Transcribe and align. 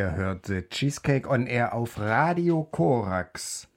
Ihr 0.00 0.16
hört 0.16 0.46
The 0.46 0.62
Cheesecake 0.62 1.28
on 1.28 1.46
Air 1.46 1.74
auf 1.74 2.00
Radio 2.00 2.64
Korax. 2.64 3.68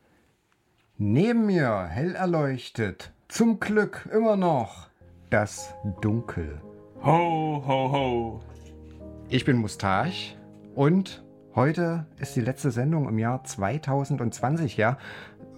Neben 0.98 1.48
mir, 1.48 1.84
hell 1.90 2.16
erleuchtet, 2.16 3.12
zum 3.28 3.60
Glück 3.60 4.08
immer 4.10 4.38
noch, 4.38 4.88
das 5.30 5.76
Dunkel. 6.00 6.62
Ho, 7.04 7.62
ho, 7.68 7.92
ho. 7.92 8.42
Ich 9.28 9.44
bin 9.44 9.58
Mustache 9.58 10.38
und 10.76 11.26
heute 11.56 12.06
ist 12.20 12.38
die 12.38 12.42
letzte 12.42 12.72
Sendung 12.72 13.10
im 13.10 13.20
Jahr 13.20 13.44
2020, 13.44 14.78
ja. 14.78 14.98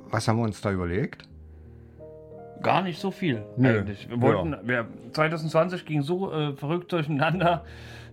Was 0.09 0.27
haben 0.27 0.39
wir 0.39 0.45
uns 0.45 0.61
da 0.61 0.71
überlegt? 0.71 1.29
Gar 2.63 2.81
nicht 2.81 2.99
so 2.99 3.11
viel 3.11 3.45
Nö. 3.55 3.81
eigentlich. 3.81 4.09
Wir 4.09 4.19
wollten, 4.19 4.55
wir, 4.63 4.87
2020 5.11 5.85
ging 5.85 6.01
so 6.01 6.33
äh, 6.33 6.55
verrückt 6.55 6.91
durcheinander, 6.91 7.65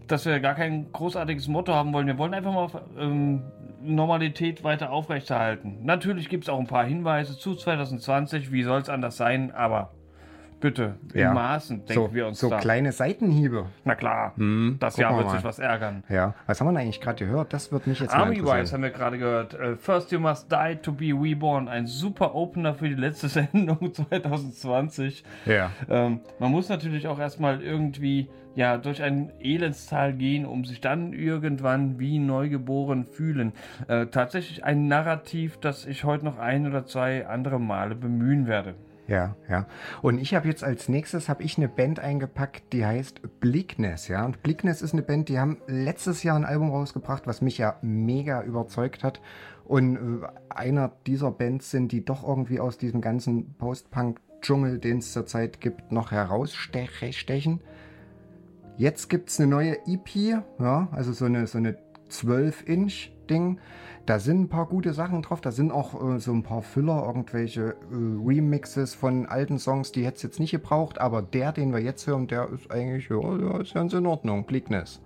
dass 0.08 0.26
wir 0.26 0.40
gar 0.40 0.54
kein 0.54 0.90
großartiges 0.92 1.48
Motto 1.48 1.72
haben 1.72 1.92
wollen. 1.92 2.06
Wir 2.06 2.18
wollen 2.18 2.34
einfach 2.34 2.52
mal 2.52 2.68
ähm, 2.98 3.42
Normalität 3.82 4.62
weiter 4.64 4.90
aufrechterhalten. 4.92 5.78
Natürlich 5.82 6.28
gibt 6.28 6.44
es 6.44 6.48
auch 6.50 6.58
ein 6.60 6.66
paar 6.66 6.84
Hinweise 6.84 7.36
zu 7.36 7.54
2020, 7.54 8.52
wie 8.52 8.62
soll 8.62 8.80
es 8.80 8.88
anders 8.88 9.16
sein, 9.16 9.50
aber 9.52 9.90
bitte, 10.60 10.94
in 11.12 11.20
Ja. 11.20 11.34
Maßen 11.34 11.78
denken 11.86 11.92
So, 11.94 12.14
wir 12.14 12.24
uns 12.28 12.38
so 12.38 12.48
da. 12.48 12.58
kleine 12.58 12.92
Seitenhiebe. 12.92 13.66
Na 13.84 13.96
klar, 13.96 14.28
das 14.36 14.94
gucken 14.94 15.00
Jahr 15.02 15.10
wir 15.10 15.16
wird 15.24 15.30
sich 15.30 15.42
was 15.42 15.58
ärgern. 15.58 16.04
Ja. 16.08 16.34
Was 16.46 16.60
haben 16.60 16.68
wir 16.68 16.72
denn 16.72 16.82
eigentlich 16.82 17.00
gerade 17.00 17.24
gehört? 17.24 17.52
Das 17.52 17.72
wird 17.72 17.88
mich 17.88 17.98
jetzt 17.98 18.14
Army 18.14 18.36
interessieren. 18.36 18.72
haben 18.74 18.82
wir 18.84 18.90
gerade 18.90 19.18
gehört. 19.18 19.54
Äh, 19.54 19.74
First 19.74 20.12
You 20.12 20.20
Must 20.20 20.52
Die 20.52 20.76
to 20.80 20.92
Be 20.92 21.06
Reborn. 21.12 21.66
Ein 21.68 21.86
super 21.88 22.36
Opener 22.36 22.74
für 22.74 22.88
die 22.88 22.94
letzte 22.94 23.26
Sendung 23.28 23.92
2020. 23.92 25.24
Ja. 25.46 25.70
Ähm, 25.90 26.20
man 26.38 26.50
muss 26.52 26.68
natürlich 26.68 27.08
auch 27.08 27.18
erstmal 27.18 27.60
irgendwie 27.60 28.28
ja, 28.54 28.76
durch 28.76 29.02
ein 29.02 29.32
Elendstal 29.40 30.12
gehen, 30.12 30.44
um 30.46 30.64
sich 30.64 30.80
dann 30.80 31.12
irgendwann 31.12 31.98
wie 31.98 32.18
neugeboren 32.18 33.04
fühlen. 33.04 33.52
Äh, 33.88 34.06
tatsächlich 34.06 34.64
ein 34.64 34.88
Narrativ, 34.88 35.58
das 35.58 35.86
ich 35.86 36.04
heute 36.04 36.24
noch 36.24 36.38
ein 36.38 36.66
oder 36.66 36.84
zwei 36.86 37.26
andere 37.26 37.58
Male 37.58 37.94
bemühen 37.94 38.46
werde. 38.46 38.74
Ja, 39.08 39.36
ja. 39.48 39.66
Und 40.00 40.18
ich 40.18 40.34
habe 40.34 40.48
jetzt 40.48 40.62
als 40.62 40.88
nächstes 40.88 41.28
habe 41.28 41.42
ich 41.42 41.58
eine 41.58 41.68
Band 41.68 41.98
eingepackt, 41.98 42.72
die 42.72 42.86
heißt 42.86 43.40
Bleakness, 43.40 44.08
ja. 44.08 44.24
Und 44.24 44.42
Bleakness 44.42 44.80
ist 44.80 44.92
eine 44.92 45.02
Band, 45.02 45.28
die 45.28 45.38
haben 45.38 45.58
letztes 45.66 46.22
Jahr 46.22 46.36
ein 46.36 46.44
Album 46.44 46.70
rausgebracht, 46.70 47.26
was 47.26 47.42
mich 47.42 47.58
ja 47.58 47.76
mega 47.82 48.42
überzeugt 48.42 49.02
hat. 49.02 49.20
Und 49.64 49.96
äh, 49.96 50.26
einer 50.48 50.92
dieser 51.06 51.30
Bands 51.30 51.70
sind, 51.70 51.92
die 51.92 52.04
doch 52.04 52.26
irgendwie 52.26 52.60
aus 52.60 52.78
diesem 52.78 53.00
ganzen 53.00 53.54
Post-Punk-Dschungel, 53.54 54.78
den 54.78 54.98
es 54.98 55.12
zurzeit 55.12 55.60
gibt, 55.60 55.92
noch 55.92 56.10
herausstechen. 56.10 57.60
Jetzt 58.76 59.08
gibt 59.08 59.28
es 59.28 59.38
eine 59.38 59.50
neue 59.50 59.76
EP, 59.86 60.42
ja, 60.58 60.88
also 60.92 61.12
so 61.12 61.26
eine, 61.26 61.46
so 61.46 61.58
eine 61.58 61.76
12-Inch-Ding. 62.10 63.58
Da 64.06 64.18
sind 64.18 64.40
ein 64.40 64.48
paar 64.48 64.66
gute 64.66 64.92
Sachen 64.92 65.22
drauf. 65.22 65.40
Da 65.40 65.52
sind 65.52 65.70
auch 65.70 66.14
äh, 66.14 66.18
so 66.18 66.32
ein 66.32 66.42
paar 66.42 66.62
Füller, 66.62 67.04
irgendwelche 67.06 67.70
äh, 67.70 67.74
Remixes 67.90 68.94
von 68.94 69.26
alten 69.26 69.58
Songs, 69.58 69.92
die 69.92 70.04
hätte 70.04 70.16
es 70.16 70.22
jetzt 70.22 70.40
nicht 70.40 70.50
gebraucht. 70.50 71.00
Aber 71.00 71.22
der, 71.22 71.52
den 71.52 71.72
wir 71.72 71.80
jetzt 71.80 72.06
hören, 72.06 72.26
der 72.26 72.48
ist 72.50 72.70
eigentlich, 72.70 73.08
ja, 73.08 73.60
ist 73.60 73.74
ganz 73.74 73.92
in 73.92 74.06
Ordnung. 74.06 74.44
Bleakness. 74.44 75.00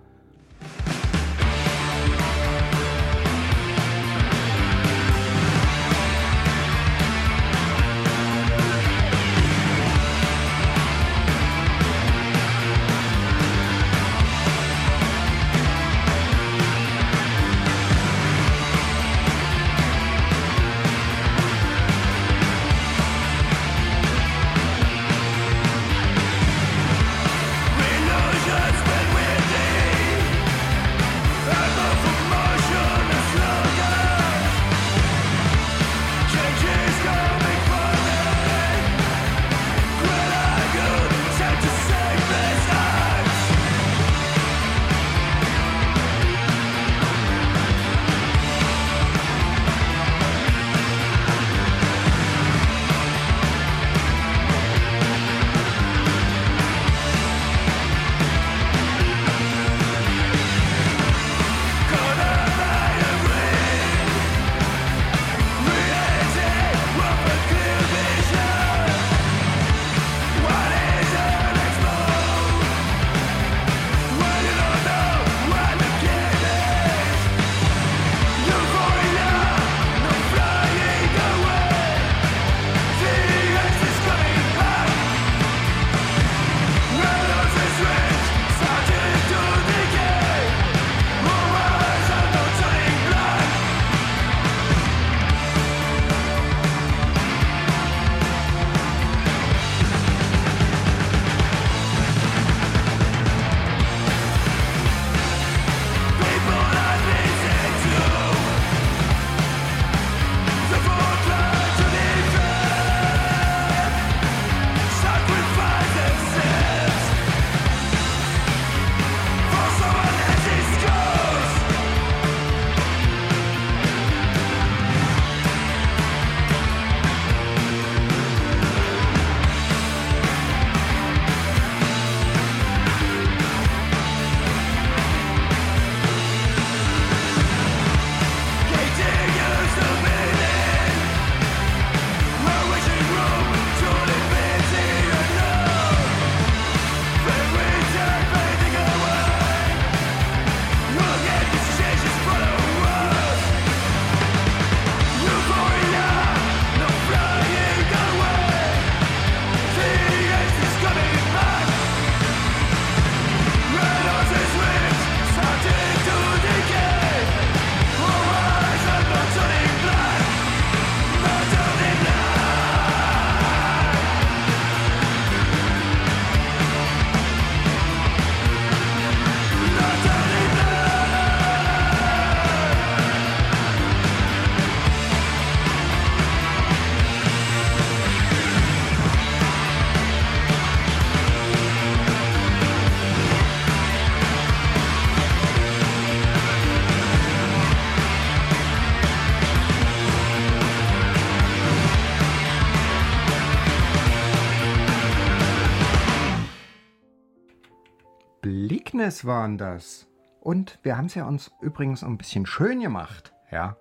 Bleakness 209.07 209.25
waren 209.25 209.57
das. 209.57 210.07
Und 210.41 210.79
wir 210.83 210.97
haben 210.97 211.05
es 211.05 211.15
ja 211.15 211.25
uns 211.25 211.51
übrigens 211.61 212.03
ein 212.03 212.17
bisschen 212.17 212.45
schön 212.45 212.81
gemacht. 212.81 213.31
Ja, 213.51 213.77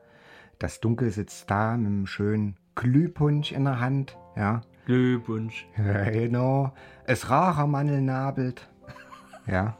das 0.60 0.78
Dunkel 0.78 1.10
sitzt 1.10 1.50
da 1.50 1.76
mit 1.76 1.88
einem 1.88 2.06
schönen 2.06 2.56
Glühpunsch 2.76 3.50
in 3.50 3.64
der 3.64 3.80
Hand. 3.80 4.16
Ja, 4.36 4.60
Glückwunsch. 4.84 5.66
ja 5.76 6.10
genau. 6.10 6.72
Es 7.06 7.28
Rachermannel 7.28 8.02
nabelt. 8.02 8.68
Ja, 9.48 9.76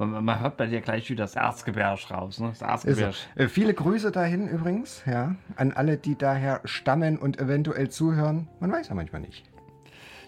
man, 0.00 0.24
man 0.24 0.40
hört 0.40 0.56
bei 0.56 0.66
dir 0.66 0.80
gleich 0.80 1.08
wieder 1.10 1.24
das 1.24 1.34
Erzgebirge 1.34 2.08
raus, 2.10 2.40
ne? 2.40 2.48
Das 2.48 2.62
Erzgebirge. 2.62 3.14
er. 3.36 3.44
Äh, 3.44 3.48
viele 3.48 3.74
Grüße 3.74 4.10
dahin 4.10 4.48
übrigens, 4.48 5.02
ja, 5.06 5.34
an 5.56 5.72
alle, 5.72 5.96
die 5.96 6.16
daher 6.16 6.60
stammen 6.64 7.18
und 7.18 7.38
eventuell 7.38 7.90
zuhören. 7.90 8.48
Man 8.60 8.72
weiß 8.72 8.88
ja 8.88 8.94
manchmal 8.94 9.20
nicht. 9.22 9.49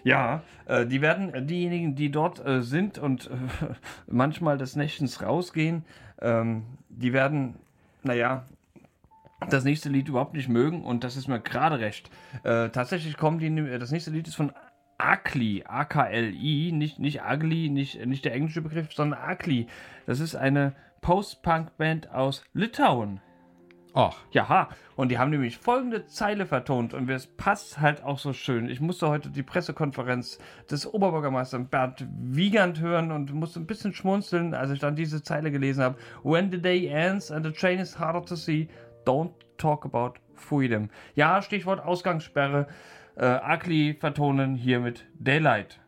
Ja, 0.03 0.43
äh, 0.65 0.85
die 0.85 1.01
werden, 1.01 1.33
äh, 1.33 1.45
diejenigen, 1.45 1.95
die 1.95 2.11
dort 2.11 2.45
äh, 2.45 2.61
sind 2.61 2.97
und 2.97 3.27
äh, 3.27 3.33
manchmal 4.07 4.57
des 4.57 4.75
Nächtens 4.75 5.21
rausgehen, 5.21 5.85
ähm, 6.21 6.63
die 6.89 7.13
werden, 7.13 7.55
naja, 8.03 8.45
das 9.49 9.63
nächste 9.63 9.89
Lied 9.89 10.07
überhaupt 10.07 10.33
nicht 10.33 10.49
mögen 10.49 10.83
und 10.83 11.03
das 11.03 11.17
ist 11.17 11.27
mir 11.27 11.39
gerade 11.39 11.79
recht. 11.79 12.09
Äh, 12.43 12.69
tatsächlich 12.69 13.17
kommen 13.17 13.39
die, 13.39 13.47
äh, 13.47 13.79
das 13.79 13.91
nächste 13.91 14.11
Lied 14.11 14.27
ist 14.27 14.35
von 14.35 14.51
Akli, 14.97 15.63
A-K-L-I, 15.65 16.71
nicht, 16.71 16.99
nicht 16.99 17.21
Ugly, 17.23 17.69
nicht, 17.69 18.05
nicht 18.05 18.23
der 18.25 18.33
englische 18.33 18.61
Begriff, 18.61 18.93
sondern 18.93 19.19
Akli. 19.19 19.67
Das 20.05 20.19
ist 20.19 20.35
eine 20.35 20.73
Post-Punk-Band 21.01 22.11
aus 22.11 22.43
Litauen. 22.53 23.19
Ach, 23.95 24.17
Jaha, 24.31 24.69
und 24.95 25.09
die 25.09 25.19
haben 25.19 25.29
nämlich 25.29 25.59
folgende 25.59 26.07
Zeile 26.07 26.47
vertont 26.47 26.95
und 26.95 27.07
es 27.11 27.27
passt 27.27 27.79
halt 27.79 28.03
auch 28.03 28.17
so 28.17 28.33
schön. 28.33 28.67
Ich 28.67 28.81
musste 28.81 29.07
heute 29.07 29.29
die 29.29 29.43
Pressekonferenz 29.43 30.39
des 30.69 30.91
Oberbürgermeisters 30.91 31.67
Bernd 31.69 32.07
Wiegand 32.19 32.79
hören 32.79 33.11
und 33.11 33.31
musste 33.33 33.59
ein 33.59 33.67
bisschen 33.67 33.93
schmunzeln, 33.93 34.55
als 34.55 34.71
ich 34.71 34.79
dann 34.79 34.95
diese 34.95 35.21
Zeile 35.21 35.51
gelesen 35.51 35.83
habe. 35.83 35.97
When 36.23 36.49
the 36.49 36.59
day 36.59 36.87
ends 36.87 37.31
and 37.31 37.45
the 37.45 37.51
train 37.51 37.77
is 37.77 37.99
harder 37.99 38.25
to 38.25 38.35
see, 38.35 38.67
don't 39.05 39.31
talk 39.57 39.85
about 39.85 40.13
freedom. 40.33 40.89
Ja, 41.13 41.43
Stichwort 41.43 41.79
Ausgangssperre. 41.79 42.65
Äh, 43.15 43.25
Akli 43.25 43.93
vertonen 43.93 44.55
hier 44.55 44.79
mit 44.79 45.05
Daylight. 45.19 45.79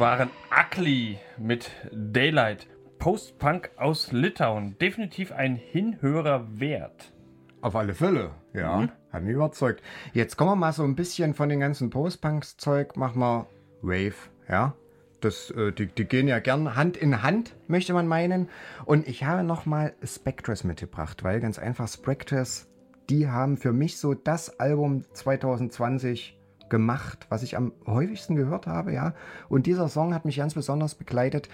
Waren 0.00 0.30
Akli 0.48 1.18
mit 1.36 1.70
Daylight. 1.92 2.66
Post-Punk 2.98 3.70
aus 3.76 4.12
Litauen. 4.12 4.78
Definitiv 4.78 5.30
ein 5.30 5.56
Hinhörer 5.56 6.46
wert. 6.58 7.12
auf 7.60 7.76
alle 7.76 7.92
Fälle, 7.92 8.30
ja. 8.54 8.88
Hat 9.12 9.22
mich 9.22 9.34
überzeugt. 9.34 9.82
Jetzt 10.14 10.38
kommen 10.38 10.52
wir 10.52 10.56
mal 10.56 10.72
so 10.72 10.84
ein 10.84 10.96
bisschen 10.96 11.34
von 11.34 11.50
den 11.50 11.60
ganzen 11.60 11.90
Post-Punks-Zeug, 11.90 12.96
machen 12.96 13.20
wir 13.20 13.46
Wave, 13.82 14.30
ja. 14.48 14.74
Das, 15.20 15.50
äh, 15.50 15.70
die, 15.70 15.88
die 15.88 16.06
gehen 16.06 16.28
ja 16.28 16.38
gern 16.38 16.76
Hand 16.76 16.96
in 16.96 17.22
Hand, 17.22 17.54
möchte 17.68 17.92
man 17.92 18.08
meinen. 18.08 18.48
Und 18.86 19.06
ich 19.06 19.24
habe 19.24 19.44
nochmal 19.44 19.92
Spectres 20.02 20.64
mitgebracht, 20.64 21.24
weil 21.24 21.40
ganz 21.40 21.58
einfach 21.58 21.88
Spectres, 21.88 22.70
die 23.10 23.28
haben 23.28 23.58
für 23.58 23.74
mich 23.74 23.98
so 23.98 24.14
das 24.14 24.58
Album 24.60 25.04
2020 25.12 26.39
gemacht, 26.70 27.26
was 27.28 27.42
ich 27.42 27.56
am 27.56 27.72
häufigsten 27.86 28.36
gehört 28.36 28.66
habe, 28.66 28.92
ja. 28.92 29.14
Und 29.48 29.66
dieser 29.66 29.88
Song 29.88 30.14
hat 30.14 30.24
mich 30.24 30.36
ganz 30.36 30.54
besonders 30.54 30.94
begleitet. 30.94 31.48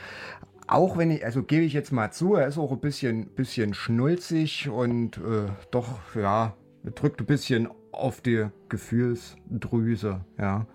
Auch 0.69 0.97
wenn 0.97 1.11
ich, 1.11 1.25
also 1.25 1.43
gebe 1.43 1.65
ich 1.65 1.73
jetzt 1.73 1.93
mal 1.93 2.13
zu, 2.13 2.35
er 2.35 2.47
ist 2.47 2.59
auch 2.59 2.73
ein 2.73 2.81
bisschen, 2.81 3.27
bisschen 3.35 3.75
schnulzig 3.75 4.69
und 4.69 5.19
äh, 5.19 5.49
doch, 5.71 6.15
ja, 6.15 6.55
drückt 6.95 7.21
ein 7.21 7.27
bisschen 7.27 7.69
auf 7.93 8.21
die 8.21 8.47
Gefühlsdrüse, 8.69 10.21
ja. 10.39 10.67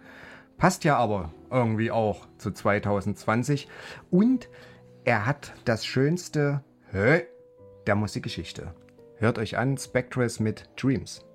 Passt 0.58 0.84
ja 0.84 0.98
aber 0.98 1.34
irgendwie 1.50 1.92
auch 1.92 2.28
zu 2.38 2.52
2020. 2.52 3.68
Und 4.12 4.48
er 5.04 5.26
hat 5.26 5.54
das 5.66 5.86
schönste 5.86 6.64
Hä? 6.92 7.24
der 7.88 7.96
Musikgeschichte. 7.96 8.74
Hört 9.18 9.40
euch 9.40 9.58
an, 9.58 9.78
Spectres 9.78 10.40
mit 10.40 10.70
Dreams. 10.76 11.26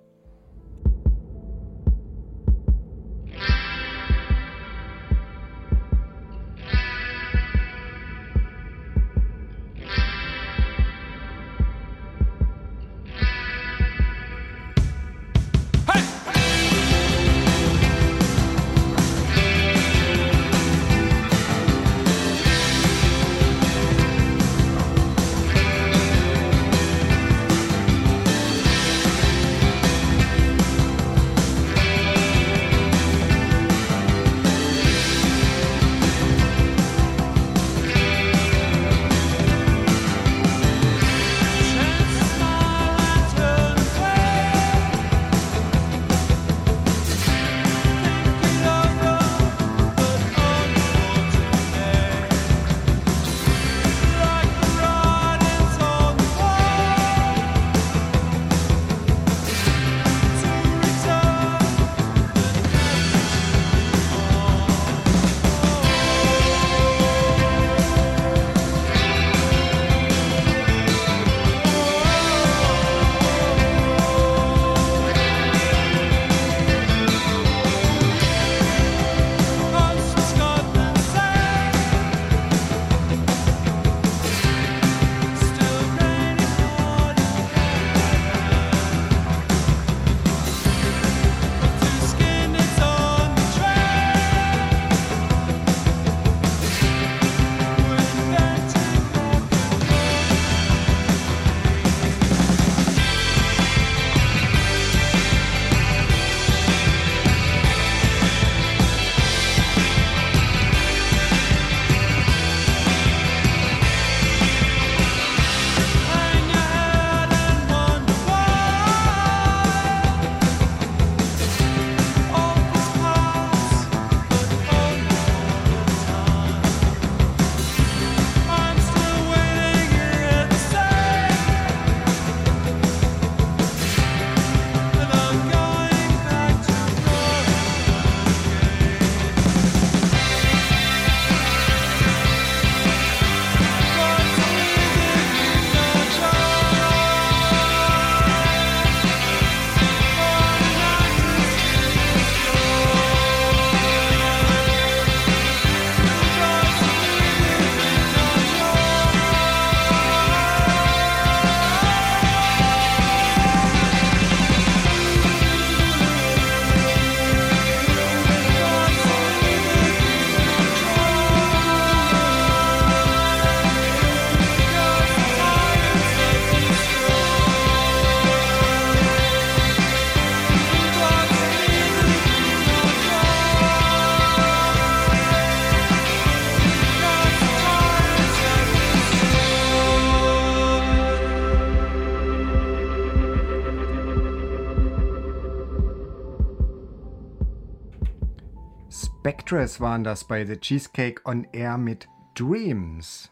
Spectres 199.56 199.80
waren 199.80 200.04
das 200.04 200.24
bei 200.24 200.44
The 200.44 200.58
Cheesecake 200.58 201.22
on 201.24 201.46
Air 201.52 201.78
mit 201.78 202.08
Dreams. 202.34 203.30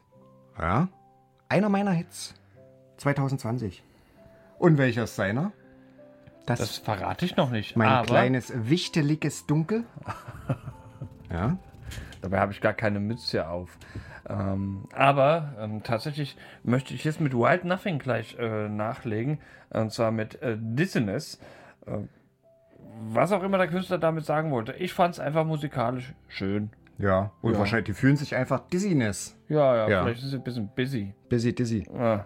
Ja, 0.58 0.88
einer 1.50 1.68
meiner 1.68 1.90
Hits 1.90 2.32
2020. 2.96 3.84
Und 4.58 4.78
welcher 4.78 5.04
ist 5.04 5.16
seiner? 5.16 5.52
Das, 6.46 6.60
Das 6.60 6.78
verrate 6.78 7.26
ich 7.26 7.36
noch 7.36 7.50
nicht. 7.50 7.76
mein 7.76 7.88
aber 7.88 8.06
kleines 8.06 8.50
wichteliges 8.54 9.44
Dunkel. 9.46 9.84
Ja, 11.30 11.58
dabei 12.22 12.38
habe 12.38 12.52
ich 12.52 12.60
gar 12.60 12.74
keine 12.74 13.00
Mütze 13.00 13.48
auf. 13.48 13.76
Ähm, 14.26 14.84
aber 14.94 15.52
ähm, 15.58 15.82
tatsächlich 15.82 16.36
möchte 16.62 16.94
ich 16.94 17.02
jetzt 17.04 17.20
mit 17.20 17.34
Wild 17.34 17.64
Nothing 17.64 17.98
gleich 17.98 18.38
äh, 18.38 18.68
nachlegen. 18.70 19.40
Und 19.70 19.92
zwar 19.92 20.10
mit 20.10 20.40
äh, 20.42 20.56
Dizziness. 20.58 21.38
Äh, 21.86 21.98
was 23.10 23.32
auch 23.32 23.42
immer 23.42 23.58
der 23.58 23.68
Künstler 23.68 23.98
damit 23.98 24.24
sagen 24.24 24.50
wollte. 24.50 24.72
Ich 24.74 24.92
fand 24.92 25.14
es 25.14 25.20
einfach 25.20 25.44
musikalisch 25.44 26.14
schön. 26.28 26.70
ja. 26.98 27.30
Und 27.42 27.52
Ja. 27.54 27.58
wahrscheinlich, 27.58 27.86
die 27.86 27.92
fühlen 27.94 28.16
sich 28.16 28.34
einfach 28.36 28.60
Dizziness. 28.68 29.36
Ja, 29.48 29.76
ja, 29.76 29.88
Ja. 29.88 30.02
vielleicht 30.04 30.20
ist 30.20 30.26
es 30.28 30.34
ein 30.34 30.42
bisschen 30.44 30.68
busy. 30.76 31.14
Busy 31.28 31.54
Dizzy. 31.54 31.86
Ja. 31.92 32.24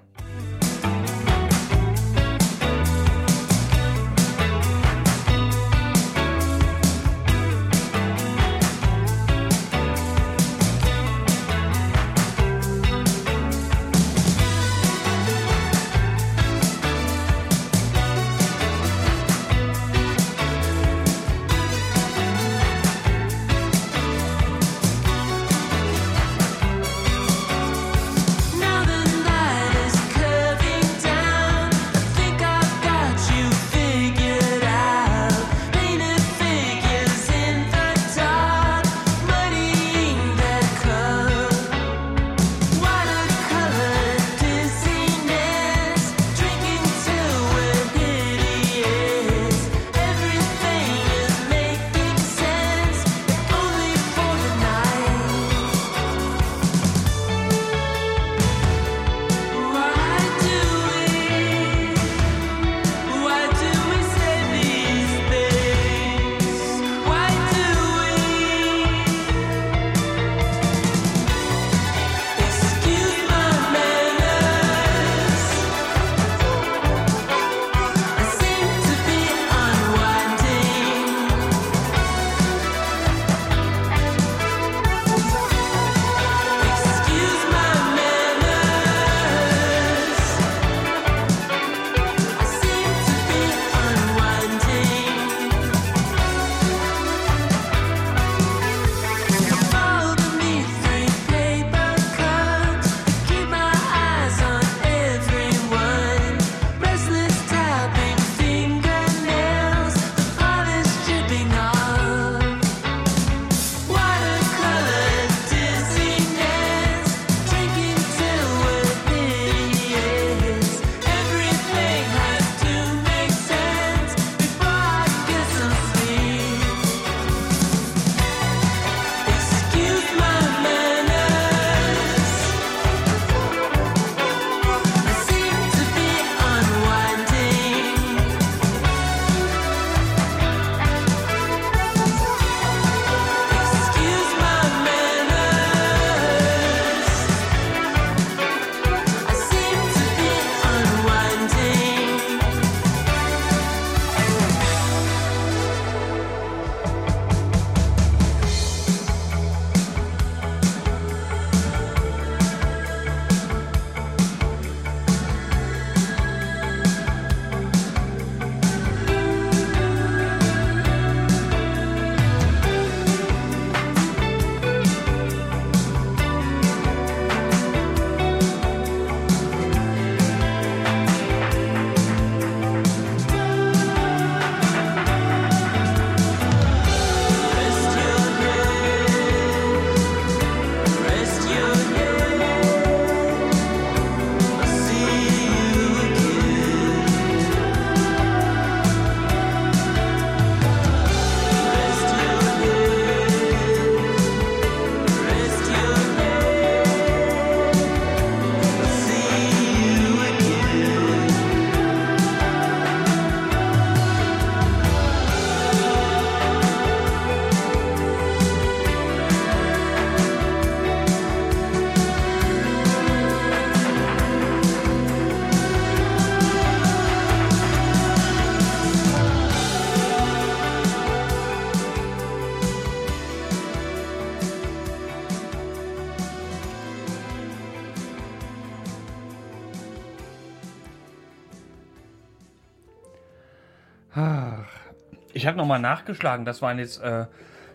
Habe 245.48 245.58
nochmal 245.58 245.80
nachgeschlagen. 245.80 246.44
Das 246.44 246.62
waren 246.62 246.78
jetzt 246.78 247.02
äh, 247.02 247.26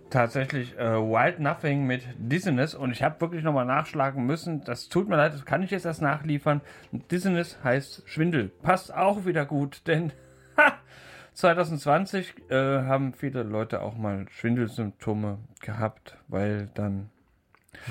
tatsächlich 0.10 0.78
äh, 0.78 0.96
Wild 0.96 1.40
Nothing 1.40 1.86
mit 1.86 2.04
Dizziness. 2.18 2.76
Und 2.76 2.92
ich 2.92 3.04
habe 3.04 3.20
wirklich 3.20 3.44
nochmal 3.44 3.66
nachschlagen 3.66 4.26
müssen. 4.26 4.64
Das 4.64 4.88
tut 4.88 5.10
mir 5.10 5.18
leid, 5.18 5.34
das 5.34 5.44
kann 5.46 5.64
ich 5.64 5.72
jetzt 5.72 5.86
erst 5.86 6.02
nachliefern. 6.02 6.62
Dizziness 6.92 7.58
heißt 7.64 8.04
Schwindel. 8.06 8.50
Passt 8.62 8.94
auch 8.94 9.26
wieder 9.26 9.46
gut, 9.46 9.82
denn 9.88 10.14
ha, 10.56 10.74
2020 11.34 12.52
äh, 12.52 12.56
haben 12.84 13.14
viele 13.14 13.44
Leute 13.44 13.82
auch 13.82 13.98
mal 13.98 14.28
Schwindelsymptome 14.30 15.40
gehabt, 15.62 16.18
weil 16.28 16.70
dann, 16.76 17.10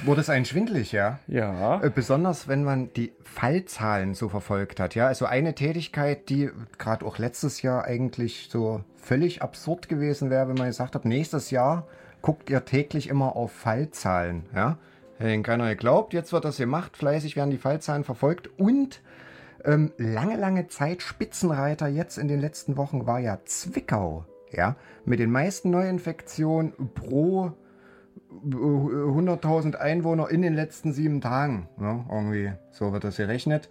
Wurde 0.04 0.20
es 0.22 0.30
einen 0.30 0.44
schwindelig, 0.44 0.92
ja? 0.92 1.18
ja, 1.26 1.52
Äh, 1.82 1.90
Besonders 1.90 2.48
wenn 2.48 2.64
man 2.64 2.92
die 2.94 3.12
Fallzahlen 3.22 4.14
so 4.14 4.28
verfolgt 4.28 4.80
hat, 4.80 4.94
ja. 4.94 5.06
Also 5.06 5.26
eine 5.26 5.54
Tätigkeit, 5.54 6.28
die 6.28 6.50
gerade 6.78 7.04
auch 7.04 7.18
letztes 7.18 7.62
Jahr 7.62 7.84
eigentlich 7.84 8.48
so 8.50 8.82
völlig 8.96 9.42
absurd 9.42 9.88
gewesen 9.88 10.30
wäre, 10.30 10.48
wenn 10.48 10.56
man 10.56 10.68
gesagt 10.68 10.94
hat, 10.94 11.04
nächstes 11.04 11.50
Jahr 11.50 11.86
guckt 12.22 12.50
ihr 12.50 12.64
täglich 12.64 13.08
immer 13.08 13.36
auf 13.36 13.52
Fallzahlen, 13.52 14.46
ja. 14.54 14.78
Hätte 15.18 15.42
keiner 15.42 15.68
geglaubt, 15.68 16.14
jetzt 16.14 16.32
wird 16.32 16.44
das 16.44 16.56
gemacht, 16.56 16.96
fleißig 16.96 17.36
werden 17.36 17.50
die 17.50 17.58
Fallzahlen 17.58 18.02
verfolgt 18.02 18.48
und 18.58 19.00
ähm, 19.64 19.92
lange, 19.96 20.36
lange 20.36 20.66
Zeit 20.68 21.02
Spitzenreiter 21.02 21.86
jetzt 21.86 22.18
in 22.18 22.26
den 22.28 22.40
letzten 22.40 22.76
Wochen 22.76 23.06
war 23.06 23.20
ja 23.20 23.38
Zwickau, 23.44 24.24
ja. 24.50 24.76
Mit 25.04 25.20
den 25.20 25.30
meisten 25.30 25.70
Neuinfektionen 25.70 26.72
pro 26.94 27.52
100.000 28.44 29.76
Einwohner 29.76 30.30
in 30.30 30.42
den 30.42 30.54
letzten 30.54 30.92
sieben 30.92 31.20
Tagen. 31.20 31.68
Ja, 31.80 32.04
irgendwie, 32.10 32.52
so 32.70 32.92
wird 32.92 33.04
das 33.04 33.16
gerechnet. 33.16 33.68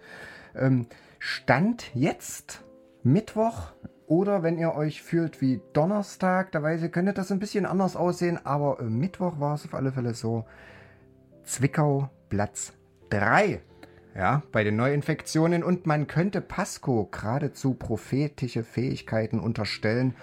Ähm, 0.54 0.86
Stand 1.18 1.94
jetzt 1.94 2.64
Mittwoch 3.02 3.72
oder 4.06 4.42
wenn 4.42 4.58
ihr 4.58 4.74
euch 4.74 5.02
fühlt 5.02 5.40
wie 5.40 5.60
Donnerstag, 5.72 6.52
da 6.52 6.62
weiß 6.62 6.82
ich, 6.82 6.92
könnte 6.92 7.12
das 7.12 7.32
ein 7.32 7.38
bisschen 7.38 7.64
anders 7.64 7.96
aussehen, 7.96 8.38
aber 8.44 8.80
äh, 8.80 8.84
Mittwoch 8.84 9.40
war 9.40 9.54
es 9.54 9.64
auf 9.64 9.74
alle 9.74 9.92
Fälle 9.92 10.14
so. 10.14 10.44
Zwickau 11.44 12.10
Platz 12.28 12.72
3. 13.10 13.60
Ja, 14.14 14.42
bei 14.52 14.62
den 14.62 14.76
Neuinfektionen 14.76 15.62
und 15.64 15.86
man 15.86 16.06
könnte 16.06 16.42
Pasco 16.42 17.08
geradezu 17.10 17.74
prophetische 17.74 18.62
Fähigkeiten 18.62 19.40
unterstellen. 19.40 20.14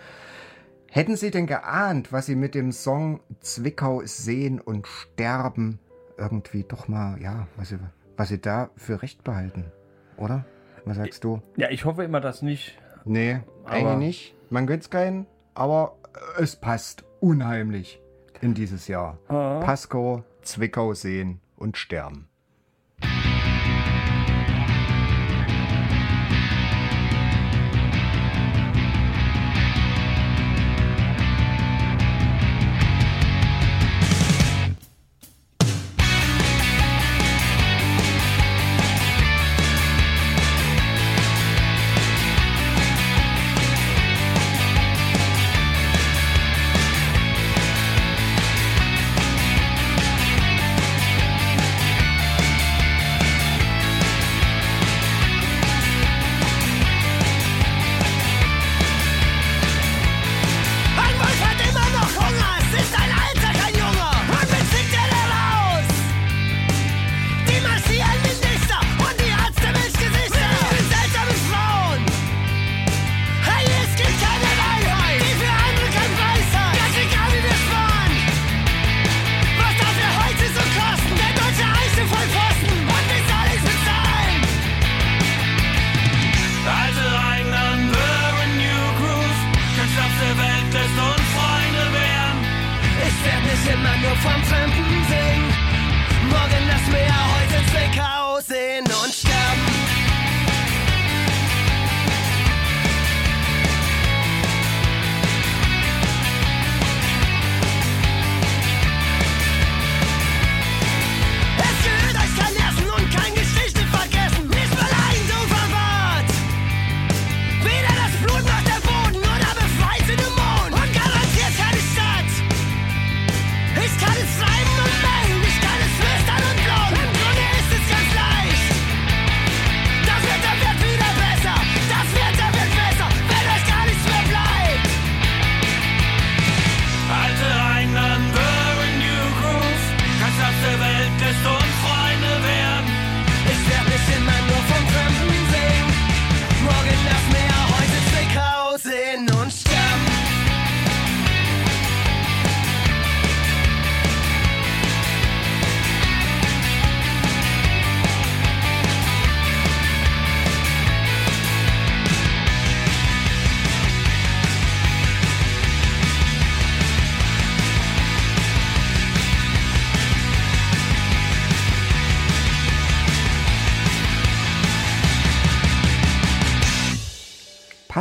Hätten 0.92 1.16
Sie 1.16 1.30
denn 1.30 1.46
geahnt, 1.46 2.12
was 2.12 2.26
Sie 2.26 2.36
mit 2.36 2.56
dem 2.56 2.72
Song 2.72 3.20
Zwickau 3.42 4.02
sehen 4.06 4.60
und 4.60 4.88
sterben 4.88 5.80
irgendwie 6.18 6.64
doch 6.64 6.88
mal, 6.88 7.22
ja, 7.22 7.48
was 7.56 7.70
Sie, 7.70 7.80
was 8.18 8.30
Sie 8.30 8.42
da 8.42 8.72
für 8.76 9.02
recht 9.02 9.24
behalten? 9.24 9.72
Oder? 10.18 10.46
Was 10.86 10.98
sagst 10.98 11.24
du? 11.24 11.42
ja, 11.58 11.70
ich 11.70 11.86
hoffe 11.86 12.04
immer, 12.04 12.22
dass 12.22 12.42
nicht. 12.42 12.78
Nee, 13.06 13.40
eigentlich 13.66 13.98
nicht. 13.98 14.36
Man 14.50 14.66
gönnt's 14.66 14.90
keinen, 14.90 15.28
aber 15.54 15.96
es 16.38 16.56
passt 16.56 17.04
unheimlich 17.20 18.02
in 18.42 18.54
dieses 18.54 18.88
Jahr. 18.88 19.20
Ah. 19.28 19.60
Pasco, 19.64 20.24
Zwickau 20.42 20.94
sehen 20.94 21.42
und 21.56 21.78
sterben. 21.78 22.29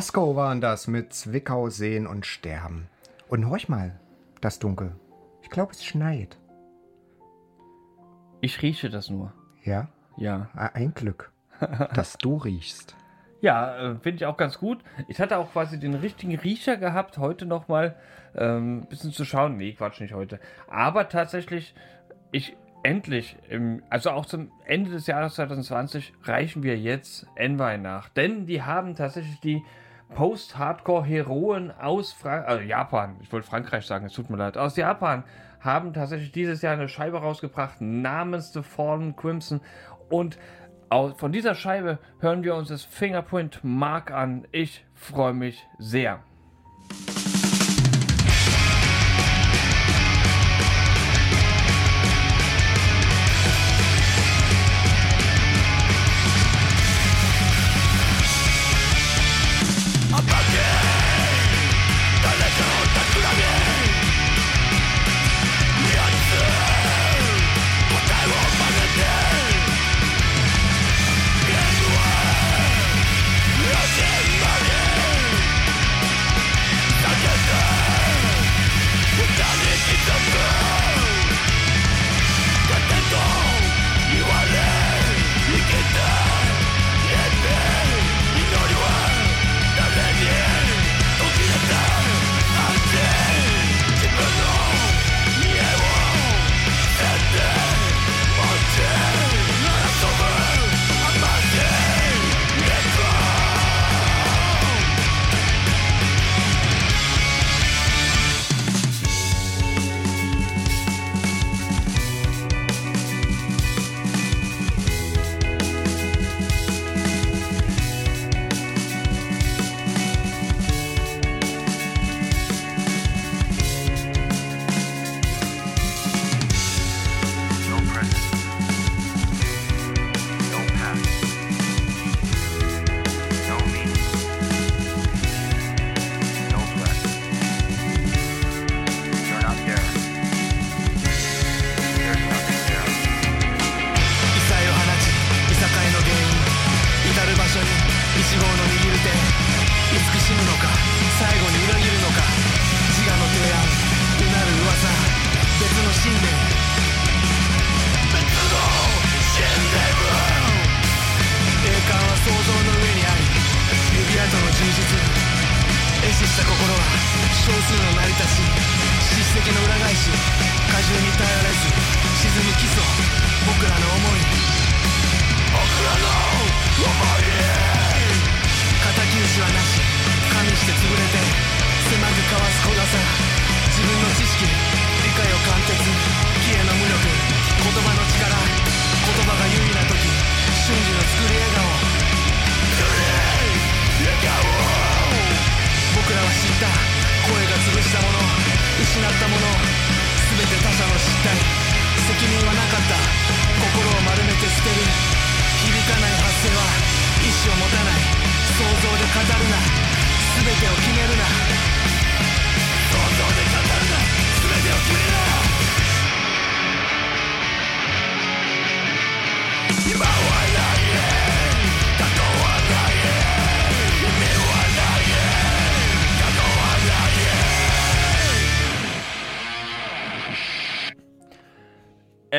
Pasco 0.09 0.37
waren 0.37 0.63
das 0.63 0.87
mit 0.87 1.13
Zwickau 1.13 1.69
sehen 1.69 2.07
und 2.07 2.25
sterben. 2.25 2.89
Und 3.29 3.47
horch 3.51 3.69
mal, 3.69 4.01
das 4.41 4.59
Dunkel. 4.59 4.97
Ich 5.43 5.51
glaube, 5.51 5.73
es 5.73 5.85
schneit. 5.85 6.39
Ich 8.41 8.63
rieche 8.63 8.89
das 8.89 9.11
nur. 9.11 9.35
Ja, 9.65 9.89
Ja. 10.17 10.49
Ah, 10.55 10.71
ein 10.73 10.95
Glück, 10.95 11.31
dass 11.95 12.17
du 12.17 12.39
riechst. 12.39 12.97
Ja, 13.43 13.77
äh, 13.77 13.95
finde 13.97 14.17
ich 14.17 14.25
auch 14.25 14.39
ganz 14.39 14.59
gut. 14.59 14.79
Ich 15.09 15.21
hatte 15.21 15.37
auch 15.37 15.53
quasi 15.53 15.79
den 15.79 15.93
richtigen 15.93 16.37
Riecher 16.37 16.79
gehabt, 16.79 17.19
heute 17.19 17.45
nochmal 17.45 17.95
ähm, 18.35 18.79
ein 18.79 18.87
bisschen 18.87 19.13
zu 19.13 19.27
schauen. 19.27 19.59
Nee, 19.59 19.75
Quatsch, 19.75 20.01
nicht 20.01 20.15
heute. 20.15 20.41
Aber 20.69 21.11
tatsächlich, 21.11 21.75
ich 22.33 22.57
endlich, 22.83 23.37
im, 23.51 23.83
also 23.91 24.09
auch 24.13 24.25
zum 24.25 24.53
Ende 24.65 24.91
des 24.91 25.07
Jahres 25.07 25.35
2020, 25.35 26.15
reichen 26.23 26.63
wir 26.63 26.79
jetzt 26.79 27.27
Envy 27.35 27.77
nach. 27.77 28.09
Denn 28.09 28.47
die 28.47 28.63
haben 28.63 28.95
tatsächlich 28.95 29.39
die 29.41 29.63
Post-Hardcore-Heroen 30.15 31.71
aus 31.71 32.13
Fra 32.13 32.41
also 32.43 32.63
Japan, 32.63 33.17
ich 33.21 33.33
wollte 33.33 33.47
Frankreich 33.47 33.87
sagen, 33.87 34.07
es 34.07 34.13
tut 34.13 34.31
mir 34.31 34.37
leid, 34.37 34.57
aus 34.57 34.77
Japan, 34.77 35.25
haben 35.61 35.93
tatsächlich 35.93 36.33
dieses 36.33 36.63
Jahr 36.63 36.75
eine 36.75 36.89
Scheibe 36.89 37.19
rausgebracht 37.19 37.81
namens 37.81 38.53
The 38.53 38.63
Fallen 38.63 39.17
Crimson 39.17 39.61
und 40.09 40.39
von 41.17 41.33
dieser 41.33 41.55
Scheibe 41.55 41.99
hören 42.21 42.45
wir 42.45 42.55
uns 42.55 42.69
das 42.69 42.83
Fingerprint 42.83 43.61
Mark 43.63 44.11
an. 44.11 44.47
Ich 44.53 44.87
freue 44.95 45.35
mich 45.35 45.67
sehr. 45.79 46.21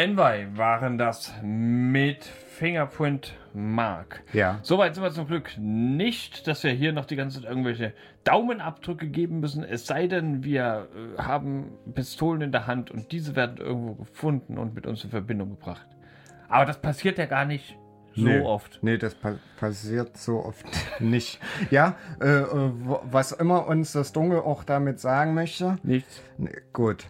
Envy 0.10 0.58
waren 0.58 0.98
das 0.98 1.32
mit 1.44 2.24
Fingerprint 2.24 3.36
Mark. 3.54 4.24
Ja. 4.34 4.58
Soweit 4.64 4.96
sind 4.96 5.04
wir 5.04 5.12
zum 5.12 5.28
Glück 5.28 5.52
nicht, 5.60 6.48
dass 6.48 6.64
wir 6.64 6.72
hier 6.72 6.94
noch 6.94 7.06
die 7.06 7.16
ganze 7.16 7.40
Zeit 7.40 7.48
irgendwelche 7.48 7.94
Daumenabdrücke 8.24 9.08
geben 9.08 9.40
müssen. 9.40 9.64
Es 9.64 9.86
sei 9.86 10.08
denn, 10.08 10.44
wir 10.44 10.88
äh, 10.96 11.22
haben 11.22 11.74
Pistolen 11.94 12.42
in 12.42 12.52
der 12.52 12.66
Hand 12.66 12.90
und 12.90 13.12
diese 13.12 13.36
werden 13.36 13.58
irgendwo 13.58 13.94
gefunden 13.94 14.58
und 14.58 14.74
mit 14.74 14.88
uns 14.88 15.04
in 15.04 15.12
Verbindung 15.12 15.52
gebracht. 15.52 15.86
Aber 16.48 16.66
das 16.66 16.82
passiert 16.82 17.20
ja 17.20 17.28
gar 17.28 17.46
nicht 17.46 17.78
so 18.16 18.24
nee, 18.24 18.40
oft. 18.40 18.80
Nee, 18.82 18.98
das 18.98 19.14
pa 19.14 19.36
passiert 19.60 20.18
so 20.18 20.44
oft 20.44 20.66
nicht. 21.00 21.40
Ja, 21.70 21.98
äh, 22.20 22.26
äh, 22.26 22.72
was 23.04 23.32
immer 23.32 23.68
uns 23.68 23.92
das 23.92 24.12
Dunkel 24.12 24.40
auch 24.40 24.64
damit 24.64 25.00
sagen 25.00 25.36
möchte. 25.36 25.78
Nichts. 25.84 26.24
Nee, 26.40 26.58
gut. 26.74 27.06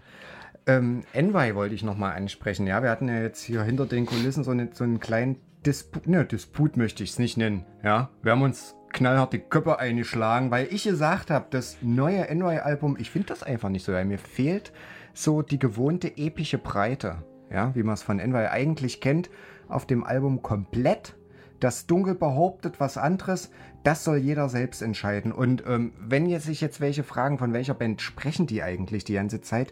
Ähm, 0.70 1.02
Envy 1.14 1.56
wollte 1.56 1.74
ich 1.74 1.82
nochmal 1.82 2.16
ansprechen. 2.16 2.68
Ja, 2.68 2.84
wir 2.84 2.92
hatten 2.92 3.08
ja 3.08 3.20
jetzt 3.20 3.42
hier 3.42 3.64
hinter 3.64 3.88
den 3.88 4.06
Kulissen 4.06 4.44
so, 4.44 4.52
eine, 4.52 4.70
so 4.72 4.84
einen 4.84 5.00
kleinen 5.00 5.38
Disput, 5.66 6.06
ne, 6.06 6.26
Disput 6.26 6.78
möchte 6.78 7.04
ich 7.04 7.10
es 7.10 7.18
nicht 7.18 7.38
nennen. 7.38 7.66
Ja, 7.84 8.10
wir 8.22 8.34
haben 8.34 8.44
uns 8.44 8.76
knallhart 8.94 9.34
die 9.34 9.40
Köpfe 9.40 9.80
eingeschlagen, 9.80 10.52
weil 10.52 10.68
ich 10.70 10.84
gesagt 10.84 11.32
habe, 11.32 11.48
das 11.50 11.78
neue 11.82 12.28
Envy-Album, 12.28 12.98
ich 13.00 13.10
finde 13.10 13.30
das 13.30 13.42
einfach 13.42 13.70
nicht 13.70 13.84
so, 13.84 13.94
weil 13.94 14.06
mir 14.06 14.20
fehlt 14.20 14.72
so 15.16 15.42
die 15.42 15.58
gewohnte 15.58 16.16
epische 16.18 16.60
Breite. 16.60 17.24
Ja, 17.52 17.74
wie 17.74 17.82
man 17.82 17.96
es 17.96 18.04
von 18.04 18.20
Envy 18.20 18.46
eigentlich 18.46 19.02
kennt, 19.02 19.32
auf 19.70 19.88
dem 19.88 20.04
Album 20.04 20.44
komplett. 20.44 21.16
Das 21.60 21.88
Dunkel 21.88 22.14
behauptet 22.14 22.80
was 22.80 22.98
anderes, 22.98 23.50
das 23.84 24.04
soll 24.04 24.18
jeder 24.18 24.50
selbst 24.50 24.82
entscheiden. 24.82 25.32
Und 25.32 25.64
ähm, 25.68 25.94
wenn 26.00 26.28
jetzt 26.28 26.46
sich 26.46 26.62
jetzt 26.62 26.80
welche 26.80 27.04
fragen, 27.04 27.38
von 27.38 27.54
welcher 27.54 27.74
Band 27.74 28.02
sprechen 28.02 28.46
die 28.46 28.62
eigentlich 28.62 29.04
die 29.04 29.14
ganze 29.14 29.42
Zeit, 29.42 29.72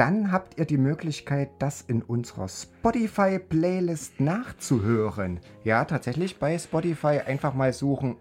dann 0.00 0.32
habt 0.32 0.58
ihr 0.58 0.64
die 0.64 0.78
Möglichkeit, 0.78 1.50
das 1.58 1.82
in 1.82 2.00
unserer 2.00 2.48
Spotify-Playlist 2.48 4.18
nachzuhören. 4.18 5.40
Ja, 5.62 5.84
tatsächlich 5.84 6.38
bei 6.38 6.56
Spotify 6.58 7.20
einfach 7.26 7.52
mal 7.52 7.74
suchen 7.74 8.16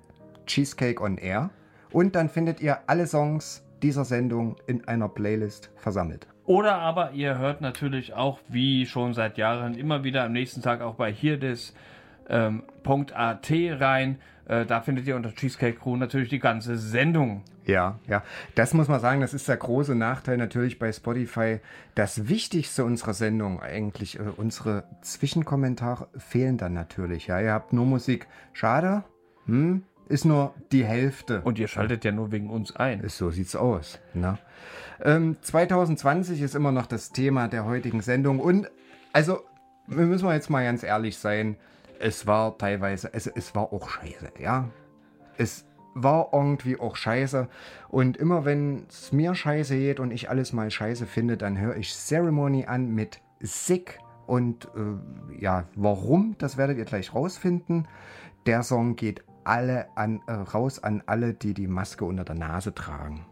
Cheesecake 0.46 1.02
on 1.02 1.18
Air 1.18 1.52
und 1.94 2.16
dann 2.16 2.28
findet 2.28 2.60
ihr 2.60 2.80
alle 2.88 3.08
Songs 3.08 3.64
dieser 3.82 4.04
Sendung 4.04 4.58
in 4.68 4.90
einer 4.90 5.08
Playlist 5.08 5.72
versammelt. 5.78 6.28
Oder 6.44 6.80
aber 6.80 7.12
ihr 7.14 7.38
hört 7.38 7.62
natürlich 7.62 8.14
auch, 8.14 8.40
wie 8.50 8.86
schon 8.86 9.14
seit 9.14 9.38
Jahren, 9.38 9.76
immer 9.76 10.04
wieder 10.04 10.26
am 10.26 10.34
nächsten 10.34 10.62
Tag 10.62 10.82
auch 10.82 10.96
bei 10.96 11.14
hier 11.14 11.40
des 11.40 11.74
ähm, 12.28 12.64
rein. 13.80 14.20
Äh, 14.50 14.66
da 14.66 14.82
findet 14.82 15.08
ihr 15.08 15.16
unter 15.16 15.34
Cheesecake 15.34 15.78
Crew 15.80 15.96
natürlich 15.96 16.30
die 16.30 16.40
ganze 16.40 16.76
Sendung. 16.76 17.44
Ja, 17.66 18.00
ja. 18.08 18.24
Das 18.56 18.74
muss 18.74 18.88
man 18.88 19.00
sagen, 19.00 19.22
das 19.22 19.36
ist 19.36 19.48
der 19.48 19.58
große 19.58 19.94
Nachteil 19.94 20.38
natürlich 20.38 20.80
bei 20.80 20.92
Spotify. 20.92 21.60
Das 21.94 22.28
Wichtigste 22.28 22.84
unserer 22.84 23.14
Sendung, 23.14 23.62
eigentlich 23.62 24.20
äh, 24.20 24.24
unsere 24.36 24.86
Zwischenkommentare, 25.02 26.08
fehlen 26.18 26.58
dann 26.58 26.74
natürlich. 26.74 27.28
Ja, 27.28 27.40
ihr 27.40 27.54
habt 27.54 27.74
nur 27.74 27.86
Musik. 27.86 28.28
Schade. 28.52 29.04
Hm? 29.46 29.84
Ist 30.08 30.26
nur 30.26 30.56
die 30.72 30.84
Hälfte. 30.84 31.42
Und 31.42 31.60
ihr 31.60 31.68
schaltet 31.68 32.04
ja 32.04 32.12
nur 32.12 32.32
wegen 32.32 32.50
uns 32.50 32.76
ein. 32.76 33.02
Ist 33.02 33.18
so 33.20 33.30
sieht's 33.30 33.56
aus. 33.56 34.00
Ne? 34.16 34.40
Ähm, 35.04 35.38
2020 35.42 36.42
ist 36.42 36.56
immer 36.56 36.72
noch 36.72 36.88
das 36.88 37.12
Thema 37.12 37.48
der 37.48 37.66
heutigen 37.66 38.02
Sendung. 38.02 38.40
Und 38.40 38.72
also, 39.14 39.42
wir 39.86 40.08
müssen 40.08 40.28
wir 40.28 40.34
jetzt 40.34 40.50
mal 40.50 40.64
ganz 40.64 40.82
ehrlich 40.82 41.20
sein. 41.20 41.58
Es 42.00 42.26
war 42.26 42.58
teilweise, 42.58 43.14
es, 43.14 43.28
es 43.28 43.54
war 43.54 43.74
auch 43.74 43.90
scheiße, 43.90 44.32
ja. 44.40 44.70
Es 45.38 45.66
war 45.94 46.30
irgendwie 46.32 46.80
auch 46.80 46.96
scheiße. 46.96 47.48
Und 47.90 48.18
immer 48.18 48.46
wenn 48.46 48.86
es 48.88 49.12
mir 49.12 49.36
scheiße 49.36 49.76
geht 49.76 50.00
und 50.00 50.12
ich 50.12 50.30
alles 50.30 50.54
mal 50.54 50.72
scheiße 50.72 51.06
finde, 51.06 51.38
dann 51.38 51.60
höre 51.60 51.76
ich 51.76 51.94
Ceremony 51.94 52.66
an 52.66 52.94
mit 52.94 53.22
Sick. 53.40 54.00
Und 54.28 54.66
äh, 54.76 55.42
ja, 55.42 55.66
warum, 55.76 56.36
das 56.38 56.56
werdet 56.56 56.78
ihr 56.78 56.86
gleich 56.86 57.14
rausfinden. 57.14 57.88
Der 58.46 58.64
Song 58.64 58.96
geht 58.96 59.24
alle 59.44 59.88
an, 59.98 60.22
äh, 60.28 60.34
raus 60.34 60.82
an 60.84 61.04
alle, 61.06 61.34
die 61.34 61.54
die 61.54 61.68
Maske 61.68 62.06
unter 62.06 62.24
der 62.24 62.36
Nase 62.36 62.74
tragen. 62.74 63.26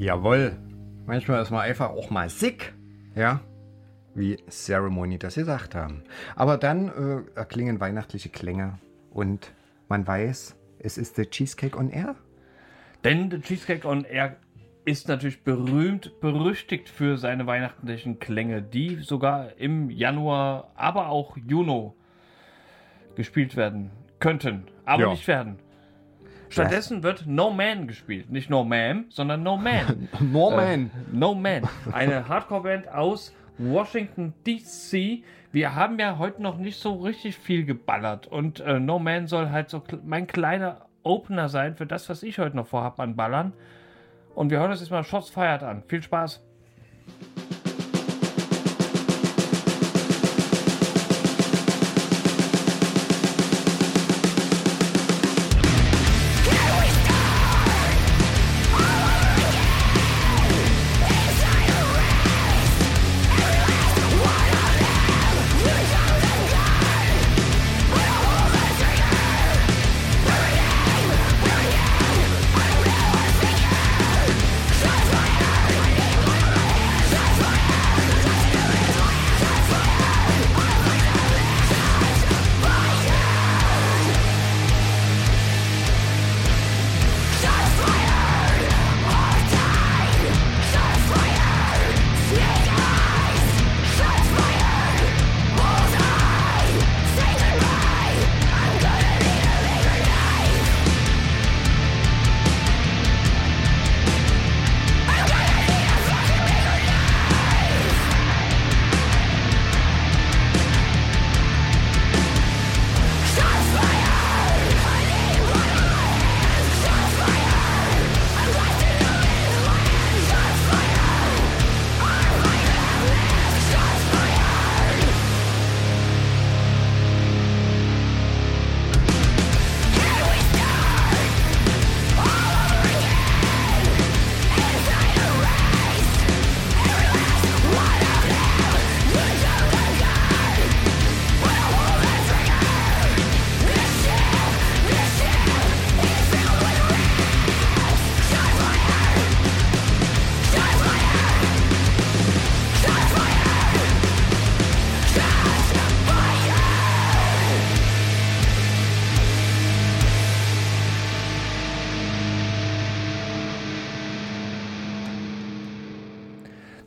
Jawohl. 0.00 0.56
Manchmal 1.04 1.42
ist 1.42 1.50
man 1.50 1.60
einfach 1.60 1.90
auch 1.90 2.08
mal 2.08 2.30
sick. 2.30 2.72
Ja. 3.14 3.40
Wie 4.14 4.38
Ceremony 4.48 5.18
das 5.18 5.34
gesagt 5.34 5.74
haben. 5.74 6.04
Aber 6.34 6.56
dann 6.56 6.88
äh, 6.88 7.38
erklingen 7.38 7.80
weihnachtliche 7.80 8.30
Klänge. 8.30 8.78
Und 9.10 9.52
man 9.90 10.06
weiß, 10.06 10.56
es 10.78 10.96
ist 10.96 11.18
der 11.18 11.28
Cheesecake 11.28 11.76
on 11.76 11.90
Air. 11.90 12.16
Denn 13.04 13.28
der 13.28 13.42
Cheesecake 13.42 13.86
on 13.86 14.04
Air 14.04 14.36
ist 14.86 15.08
natürlich 15.08 15.44
berühmt, 15.44 16.18
berüchtigt 16.22 16.88
für 16.88 17.18
seine 17.18 17.46
weihnachtlichen 17.46 18.18
Klänge, 18.18 18.62
die 18.62 18.96
sogar 19.02 19.58
im 19.58 19.90
Januar, 19.90 20.72
aber 20.76 21.10
auch 21.10 21.36
Juni 21.36 21.92
gespielt 23.16 23.54
werden 23.54 23.90
könnten, 24.18 24.64
aber 24.86 25.02
Ja. 25.02 25.10
nicht 25.10 25.28
werden. 25.28 25.58
Stattdessen 26.50 27.02
wird 27.02 27.26
No 27.26 27.50
Man 27.50 27.86
gespielt. 27.86 28.30
Nicht 28.30 28.50
No 28.50 28.64
Man, 28.64 29.06
sondern 29.08 29.42
No 29.42 29.56
Man. 29.56 30.08
Norman. 30.20 30.90
no 31.12 31.34
Man. 31.34 31.62
Eine 31.92 32.28
Hardcore-Band 32.28 32.88
aus 32.88 33.34
Washington 33.58 34.34
DC. 34.46 35.22
Wir 35.52 35.74
haben 35.74 35.98
ja 35.98 36.18
heute 36.18 36.42
noch 36.42 36.58
nicht 36.58 36.80
so 36.80 36.94
richtig 36.94 37.36
viel 37.36 37.64
geballert. 37.64 38.26
Und 38.26 38.60
äh, 38.60 38.80
No 38.80 38.98
Man 38.98 39.26
soll 39.26 39.50
halt 39.50 39.70
so 39.70 39.82
mein 40.04 40.26
kleiner 40.26 40.86
Opener 41.02 41.48
sein 41.48 41.76
für 41.76 41.86
das, 41.86 42.08
was 42.08 42.22
ich 42.22 42.38
heute 42.38 42.56
noch 42.56 42.66
vorhab 42.66 42.98
an 43.00 43.16
Ballern. 43.16 43.52
Und 44.34 44.50
wir 44.50 44.58
hören 44.58 44.70
uns 44.70 44.80
jetzt 44.80 44.90
mal 44.90 45.04
Shots 45.04 45.30
Fired 45.30 45.62
an. 45.62 45.82
Viel 45.86 46.02
Spaß. 46.02 46.42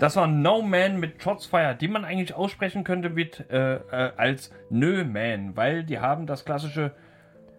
Das 0.04 0.18
war 0.18 0.28
No 0.28 0.62
Man 0.62 0.99
mit 0.99 1.24
Shots 1.24 1.45
Fired, 1.45 1.80
die 1.80 1.88
man 1.88 2.04
eigentlich 2.04 2.34
aussprechen 2.34 2.84
könnte 2.84 3.10
mit, 3.10 3.49
äh, 3.49 3.76
äh, 3.76 4.12
als 4.18 4.51
Nö 4.70 5.06
Man, 5.06 5.56
weil 5.56 5.86
die 5.86 5.99
haben 5.99 6.28
das 6.28 6.43
klassische 6.43 6.91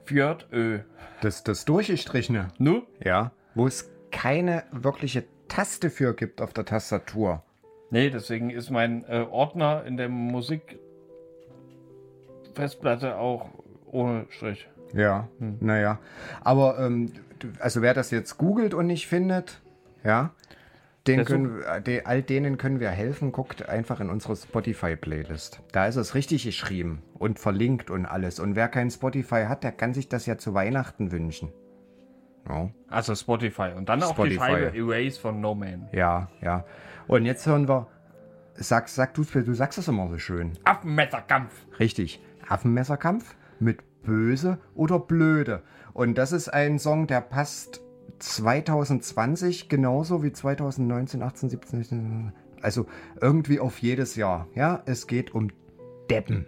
Fjord 0.04 0.46
Ö. 0.52 0.80
Das, 1.22 1.42
das 1.42 1.64
durchgestrichene. 1.64 2.48
Nu? 2.58 2.82
Ja. 3.02 3.32
Wo 3.54 3.66
es 3.66 3.90
keine 4.10 4.64
wirkliche 4.72 5.24
Taste 5.48 5.88
für 5.88 6.14
gibt 6.14 6.42
auf 6.42 6.52
der 6.52 6.66
Tastatur. 6.66 7.42
Nee, 7.88 8.10
deswegen 8.10 8.50
ist 8.50 8.68
mein 8.68 9.06
äh, 9.08 9.24
Ordner 9.30 9.84
in 9.86 9.96
der 9.96 10.10
Musik 10.10 10.78
Festplatte 12.52 13.16
auch 13.16 13.48
ohne 13.86 14.26
Strich. 14.28 14.68
Ja, 14.92 15.28
naja. 15.38 15.98
Aber 16.42 16.78
ähm, 16.78 17.10
also 17.58 17.80
wer 17.80 17.94
das 17.94 18.10
jetzt 18.10 18.36
googelt 18.36 18.74
und 18.74 18.86
nicht 18.86 19.06
findet, 19.06 19.62
ja, 20.04 20.34
den 21.06 21.24
können, 21.24 21.62
de, 21.84 22.04
all 22.04 22.22
denen 22.22 22.56
können 22.58 22.80
wir 22.80 22.90
helfen. 22.90 23.30
Guckt 23.32 23.68
einfach 23.68 24.00
in 24.00 24.08
unsere 24.10 24.36
Spotify-Playlist. 24.36 25.60
Da 25.72 25.86
ist 25.86 25.96
es 25.96 26.14
richtig 26.14 26.44
geschrieben 26.44 27.02
und 27.18 27.38
verlinkt 27.38 27.90
und 27.90 28.06
alles. 28.06 28.40
Und 28.40 28.56
wer 28.56 28.68
kein 28.68 28.90
Spotify 28.90 29.44
hat, 29.48 29.64
der 29.64 29.72
kann 29.72 29.92
sich 29.94 30.08
das 30.08 30.26
ja 30.26 30.38
zu 30.38 30.54
Weihnachten 30.54 31.12
wünschen. 31.12 31.52
Ja, 32.48 32.70
Also 32.88 33.14
Spotify. 33.14 33.70
Und 33.76 33.88
dann 33.88 34.02
auch 34.02 34.12
Spotify. 34.12 34.30
die 34.30 34.38
Scheibe 34.38 34.76
Erase 34.76 35.20
von 35.20 35.40
No 35.40 35.54
Man. 35.54 35.88
ja. 35.92 36.28
ja. 36.40 36.64
Und 37.06 37.26
jetzt 37.26 37.46
hören 37.46 37.68
wir, 37.68 37.86
sag, 38.54 38.88
sag 38.88 39.12
du, 39.12 39.24
du 39.24 39.52
sagst 39.52 39.78
es 39.78 39.88
immer 39.88 40.08
so 40.08 40.16
schön. 40.16 40.52
Affenmesserkampf. 40.64 41.52
Richtig. 41.78 42.22
Affenmesserkampf 42.48 43.36
mit 43.60 43.82
böse 44.02 44.58
oder 44.74 44.98
blöde. 44.98 45.62
Und 45.92 46.16
das 46.16 46.32
ist 46.32 46.48
ein 46.48 46.78
Song, 46.78 47.06
der 47.06 47.20
passt 47.20 47.82
2020 48.24 49.68
genauso 49.68 50.22
wie 50.22 50.32
2019, 50.32 51.22
18, 51.22 51.50
17, 51.50 51.78
19. 51.78 52.32
Also 52.62 52.86
irgendwie 53.20 53.60
auf 53.60 53.78
jedes 53.78 54.16
Jahr. 54.16 54.48
Ja, 54.54 54.82
es 54.86 55.06
geht 55.06 55.34
um 55.34 55.50
Deppen. 56.10 56.46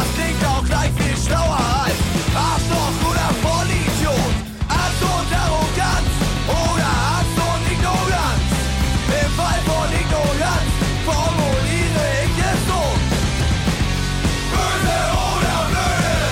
das 0.00 0.08
klingt 0.14 0.42
auch 0.46 0.64
gleich 0.64 0.92
viel 0.96 1.16
schlauer 1.16 1.60
als 1.84 1.98
Arschloch 2.32 2.96
oder 3.10 3.28
Vollidiot. 3.44 4.34
Angst 4.68 5.02
und 5.04 5.30
Arroganz 5.44 6.12
oder 6.48 6.88
Angst 7.12 7.36
Ignoranz. 7.72 8.50
Im 9.20 9.30
Fall 9.36 9.60
von 9.68 9.88
Ignoranz 10.00 10.72
formuliere 11.04 12.04
ich 12.24 12.36
es 12.50 12.60
so. 12.70 12.82
Böse 14.52 14.98
oder 15.28 15.58
blöde, 15.70 16.24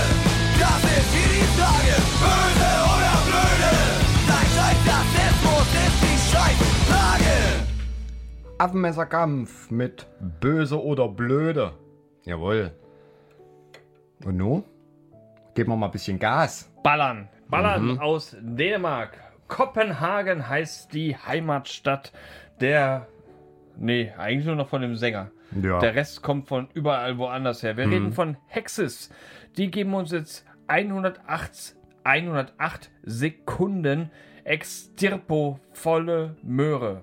das 0.62 0.82
ist 0.96 1.10
die 1.36 1.48
Frage. 1.56 1.96
Böse 2.24 2.70
oder 2.94 3.16
blöde, 3.28 3.72
dein 4.30 4.48
Scheiß, 4.54 4.80
Narzissmus 4.88 5.68
ist 5.84 5.98
die 6.06 6.18
Scheißfrage. 6.30 7.36
Affenmesserkampf 8.58 9.70
mit 9.70 10.06
Böse 10.40 10.82
oder 10.82 11.08
Blöde. 11.08 11.72
Jawohl. 12.24 12.72
Und 14.28 14.36
nun? 14.36 14.62
Geben 15.54 15.72
wir 15.72 15.76
mal 15.76 15.86
ein 15.86 15.92
bisschen 15.92 16.18
Gas. 16.18 16.70
Ballern. 16.82 17.30
Ballern 17.48 17.98
aus 17.98 18.36
Dänemark. 18.38 19.18
Kopenhagen 19.48 20.46
heißt 20.46 20.92
die 20.92 21.16
Heimatstadt 21.16 22.12
der. 22.60 23.08
Nee, 23.78 24.12
eigentlich 24.18 24.44
nur 24.44 24.56
noch 24.56 24.68
von 24.68 24.82
dem 24.82 24.96
Sänger. 24.96 25.30
Ja. 25.62 25.78
Der 25.78 25.94
Rest 25.94 26.22
kommt 26.22 26.46
von 26.46 26.68
überall 26.74 27.16
woanders 27.16 27.62
her. 27.62 27.78
Wir 27.78 27.88
reden 27.88 28.12
von 28.12 28.36
Hexes. 28.48 29.08
Die 29.56 29.70
geben 29.70 29.94
uns 29.94 30.12
jetzt 30.12 30.44
108, 30.66 31.74
108 32.04 32.90
Sekunden 33.04 34.10
Extirpo 34.44 35.58
volle 35.72 36.36
Möhre. 36.42 37.02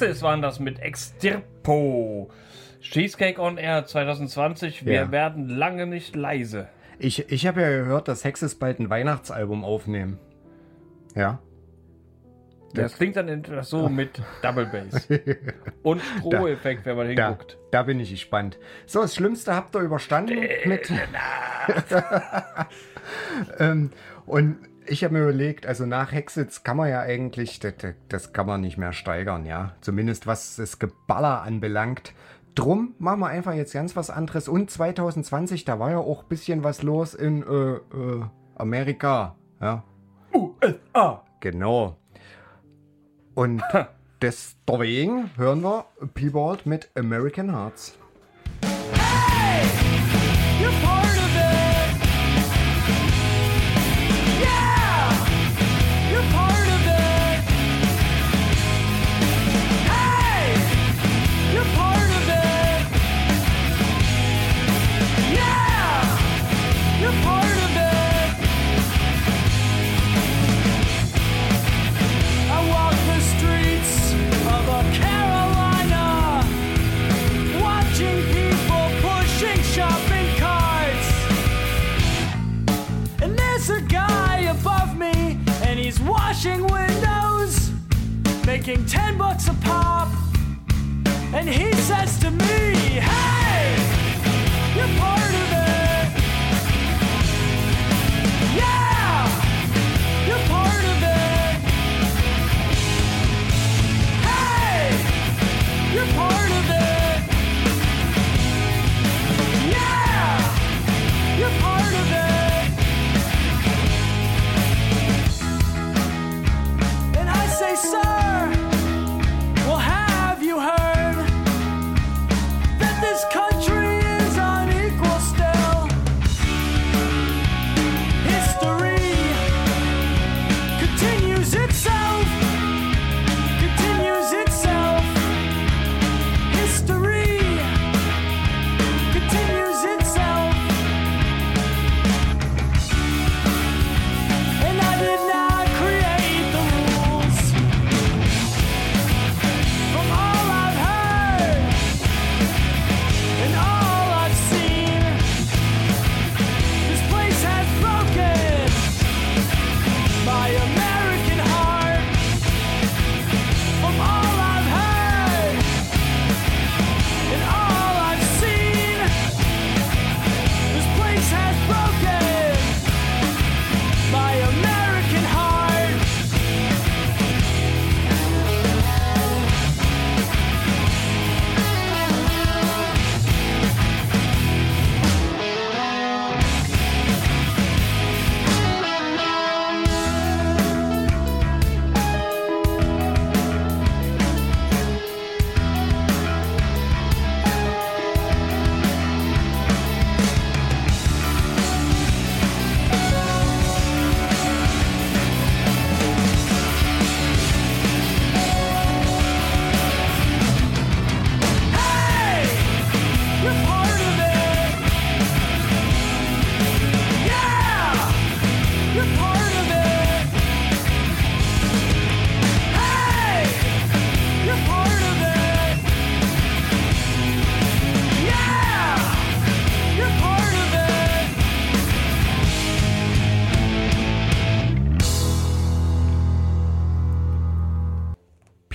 Hexes 0.00 0.22
waren 0.22 0.42
das 0.42 0.60
mit 0.60 0.78
Extirpo. 0.80 2.30
Cheesecake 2.80 3.40
on 3.40 3.58
Air 3.58 3.86
2020. 3.86 4.86
Wir 4.86 4.92
Ja. 4.94 5.10
werden 5.10 5.48
lange 5.48 5.86
nicht 5.86 6.14
leise. 6.14 6.68
Ich, 7.00 7.30
ich 7.30 7.46
habe 7.46 7.60
ja 7.62 7.68
gehört, 7.70 8.08
dass 8.08 8.24
Hexes 8.24 8.54
bald 8.56 8.78
ein 8.78 8.90
Weihnachtsalbum 8.90 9.64
aufnehmen. 9.64 10.18
Ja. 11.14 11.40
Das 12.74 12.94
klingt 12.96 13.16
dann 13.16 13.28
etwas 13.28 13.70
so 13.70 13.88
mit 13.88 14.20
Double 14.42 14.66
Bass. 14.66 15.08
Und 15.82 16.02
Stroheffekt, 16.20 16.84
wenn 16.86 16.96
man 16.96 17.16
Da, 17.16 17.28
hinguckt. 17.30 17.56
da 17.72 17.82
bin 17.82 17.98
ich 17.98 18.10
gespannt. 18.10 18.58
So, 18.86 19.00
das 19.00 19.14
Schlimmste 19.14 19.54
habt 19.54 19.74
ihr 19.74 19.80
überstanden 19.80 20.38
mit. 20.66 20.92
ähm, 23.58 23.90
und 24.26 24.58
ich 24.88 25.04
habe 25.04 25.14
mir 25.14 25.22
überlegt, 25.22 25.66
also 25.66 25.86
nach 25.86 26.12
Hexitz 26.12 26.62
kann 26.62 26.76
man 26.76 26.88
ja 26.88 27.00
eigentlich, 27.00 27.60
das, 27.60 27.74
das 28.08 28.32
kann 28.32 28.46
man 28.46 28.60
nicht 28.60 28.78
mehr 28.78 28.92
steigern, 28.92 29.46
ja. 29.46 29.74
Zumindest 29.80 30.26
was 30.26 30.56
das 30.56 30.78
Geballer 30.78 31.42
anbelangt. 31.42 32.12
Drum 32.54 32.94
machen 32.98 33.20
wir 33.20 33.28
einfach 33.28 33.54
jetzt 33.54 33.72
ganz 33.72 33.94
was 33.94 34.10
anderes. 34.10 34.48
Und 34.48 34.70
2020, 34.70 35.64
da 35.64 35.78
war 35.78 35.90
ja 35.90 35.98
auch 35.98 36.22
ein 36.22 36.28
bisschen 36.28 36.64
was 36.64 36.82
los 36.82 37.14
in 37.14 37.42
äh, 37.42 37.74
äh, 37.74 38.24
Amerika. 38.56 39.36
Ja. 39.60 39.84
USA. 40.34 41.24
Genau. 41.40 41.96
Und 43.34 43.62
deswegen 44.22 45.30
hören 45.36 45.62
wir 45.62 45.84
Peabald 46.14 46.66
mit 46.66 46.90
American 46.96 47.52
Hearts. 47.52 47.96
You're 50.60 50.72
part 50.82 51.16
of 51.16 51.37
he's 86.38 86.46
washing 86.46 86.66
windows, 86.66 87.70
making 88.46 88.86
10 88.86 89.18
bucks 89.18 89.48
a 89.48 89.54
pop. 89.54 90.08
And 91.34 91.48
he 91.48 91.72
says 91.72 92.18
to 92.20 92.30
me, 92.30 92.74
Hey, 93.00 93.76
you're 94.76 94.98
part 94.98 95.34
of 95.34 95.52
it. 95.52 96.08
Yeah, 98.54 99.26
you're 100.26 100.46
part 100.48 100.84
of 100.84 101.02
it. 101.02 101.58
Hey, 104.22 105.94
you're 105.94 106.12
part 106.14 106.47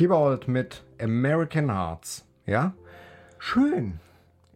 Piebold 0.04 0.50
mit 0.50 0.84
American 1.02 1.72
Hearts. 1.72 2.28
Ja? 2.46 2.74
Schön. 3.40 4.02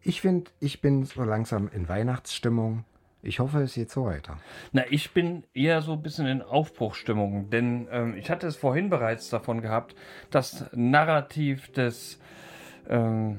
Ich 0.02 0.20
finde, 0.20 0.52
ich 0.60 0.82
bin 0.82 1.06
so 1.06 1.24
langsam 1.24 1.70
in 1.74 1.88
Weihnachtsstimmung. 1.88 2.84
Ich 3.22 3.40
hoffe, 3.40 3.62
es 3.62 3.76
geht 3.76 3.90
so 3.90 4.04
weiter. 4.04 4.40
Na, 4.74 4.84
ich 4.90 5.14
bin 5.14 5.46
eher 5.54 5.82
so 5.82 5.94
ein 5.94 6.02
bisschen 6.02 6.28
in 6.28 6.42
Aufbruchstimmung, 6.42 7.50
denn 7.50 7.88
ähm, 7.92 8.18
ich 8.18 8.30
hatte 8.30 8.46
es 8.46 8.58
vorhin 8.58 8.90
bereits 8.90 9.30
davon 9.30 9.62
gehabt, 9.62 9.96
das 10.32 10.66
Narrativ 10.74 11.72
des 11.72 12.20
ähm, 12.90 13.38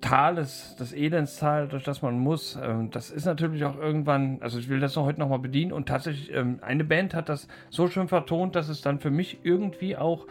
Tales, 0.00 0.74
das 0.78 0.92
Elendstal, 0.92 1.68
durch 1.68 1.84
das 1.84 2.02
man 2.02 2.18
muss, 2.18 2.58
ähm, 2.60 2.90
das 2.90 3.10
ist 3.10 3.26
natürlich 3.26 3.64
auch 3.64 3.78
irgendwann, 3.78 4.38
also 4.40 4.58
ich 4.58 4.68
will 4.68 4.80
das 4.80 4.96
noch 4.96 5.04
heute 5.04 5.20
nochmal 5.20 5.38
bedienen 5.38 5.72
und 5.72 5.86
tatsächlich, 5.86 6.34
ähm, 6.34 6.58
eine 6.62 6.84
Band 6.84 7.14
hat 7.14 7.28
das 7.28 7.46
so 7.70 7.88
schön 7.88 8.08
vertont, 8.08 8.56
dass 8.56 8.68
es 8.68 8.80
dann 8.80 8.98
für 8.98 9.10
mich 9.10 9.38
irgendwie 9.44 9.96
auch 9.96 10.26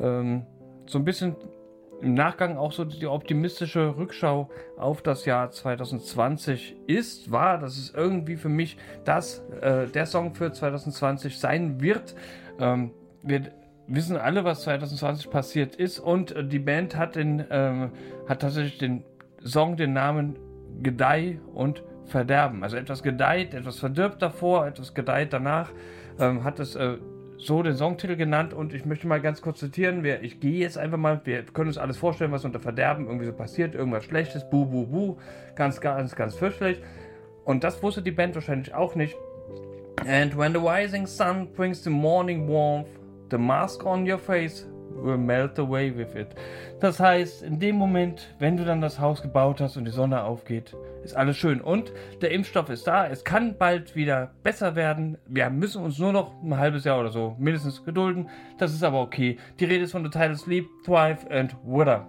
ähm, 0.00 0.46
so 0.92 0.98
ein 0.98 1.04
bisschen 1.04 1.36
im 2.02 2.14
Nachgang 2.14 2.56
auch 2.56 2.72
so 2.72 2.84
die 2.84 3.06
optimistische 3.06 3.96
Rückschau 3.96 4.50
auf 4.76 5.02
das 5.02 5.24
Jahr 5.24 5.50
2020 5.50 6.76
ist, 6.86 7.30
war, 7.30 7.58
dass 7.58 7.78
es 7.78 7.94
irgendwie 7.94 8.36
für 8.36 8.48
mich 8.48 8.76
das, 9.04 9.38
äh, 9.60 9.86
der 9.86 10.06
Song 10.06 10.34
für 10.34 10.52
2020 10.52 11.38
sein 11.38 11.80
wird. 11.80 12.16
Ähm, 12.58 12.90
wir 13.22 13.52
wissen 13.86 14.16
alle, 14.16 14.44
was 14.44 14.62
2020 14.62 15.30
passiert 15.30 15.76
ist 15.76 16.00
und 16.00 16.32
äh, 16.32 16.44
die 16.44 16.58
Band 16.58 16.96
hat, 16.96 17.14
den, 17.14 17.44
ähm, 17.50 17.92
hat 18.28 18.42
tatsächlich 18.42 18.78
den 18.78 19.04
Song 19.44 19.76
den 19.76 19.92
Namen 19.92 20.38
Gedeih 20.82 21.38
und 21.54 21.84
Verderben. 22.06 22.64
Also 22.64 22.76
etwas 22.76 23.04
gedeiht, 23.04 23.54
etwas 23.54 23.78
verdirbt 23.78 24.20
davor, 24.20 24.66
etwas 24.66 24.92
gedeiht 24.92 25.32
danach, 25.32 25.70
ähm, 26.18 26.42
hat 26.42 26.58
es 26.58 26.74
äh, 26.74 26.96
so 27.46 27.62
den 27.62 27.74
Songtitel 27.74 28.16
genannt 28.16 28.54
und 28.54 28.72
ich 28.72 28.84
möchte 28.84 29.06
mal 29.06 29.20
ganz 29.20 29.42
kurz 29.42 29.58
zitieren. 29.58 30.04
Wir, 30.04 30.22
ich 30.22 30.40
gehe 30.40 30.60
jetzt 30.60 30.78
einfach 30.78 30.98
mal, 30.98 31.20
wir 31.24 31.42
können 31.44 31.68
uns 31.68 31.78
alles 31.78 31.96
vorstellen, 31.96 32.32
was 32.32 32.44
unter 32.44 32.60
Verderben 32.60 33.06
irgendwie 33.06 33.26
so 33.26 33.32
passiert, 33.32 33.74
irgendwas 33.74 34.04
Schlechtes, 34.04 34.48
buh, 34.48 34.64
buh, 34.64 34.86
buh, 34.86 35.16
ganz, 35.54 35.80
ganz, 35.80 36.14
ganz 36.14 36.34
fürchterlich. 36.34 36.80
Und 37.44 37.64
das 37.64 37.82
wusste 37.82 38.02
die 38.02 38.12
Band 38.12 38.34
wahrscheinlich 38.34 38.72
auch 38.74 38.94
nicht. 38.94 39.16
And 40.06 40.36
when 40.36 40.52
the 40.52 40.60
rising 40.60 41.06
sun 41.06 41.48
brings 41.52 41.82
the 41.82 41.90
morning 41.90 42.48
warmth, 42.48 42.88
the 43.30 43.38
mask 43.38 43.84
on 43.84 44.08
your 44.08 44.18
face 44.18 44.66
melt 45.16 45.58
away 45.58 45.96
with 45.96 46.14
it. 46.14 46.28
Das 46.80 47.00
heißt, 47.00 47.42
in 47.42 47.58
dem 47.58 47.76
Moment, 47.76 48.34
wenn 48.38 48.56
du 48.56 48.64
dann 48.64 48.80
das 48.80 48.98
Haus 48.98 49.22
gebaut 49.22 49.60
hast 49.60 49.76
und 49.76 49.84
die 49.84 49.90
Sonne 49.90 50.24
aufgeht, 50.24 50.74
ist 51.04 51.16
alles 51.16 51.36
schön. 51.36 51.60
Und 51.60 51.92
der 52.20 52.30
Impfstoff 52.30 52.68
ist 52.70 52.86
da. 52.86 53.06
Es 53.06 53.24
kann 53.24 53.56
bald 53.58 53.94
wieder 53.94 54.32
besser 54.42 54.74
werden. 54.76 55.18
Wir 55.26 55.50
müssen 55.50 55.82
uns 55.82 55.98
nur 55.98 56.12
noch 56.12 56.32
ein 56.42 56.56
halbes 56.56 56.84
Jahr 56.84 57.00
oder 57.00 57.10
so 57.10 57.36
mindestens 57.38 57.84
gedulden. 57.84 58.28
Das 58.58 58.72
ist 58.72 58.82
aber 58.82 59.00
okay. 59.00 59.38
Die 59.60 59.64
Rede 59.64 59.84
ist 59.84 59.92
von 59.92 60.04
The 60.04 60.10
Title 60.10 60.36
Sleep, 60.36 60.66
Thrive 60.84 61.26
and 61.30 61.56
Wither. 61.64 62.06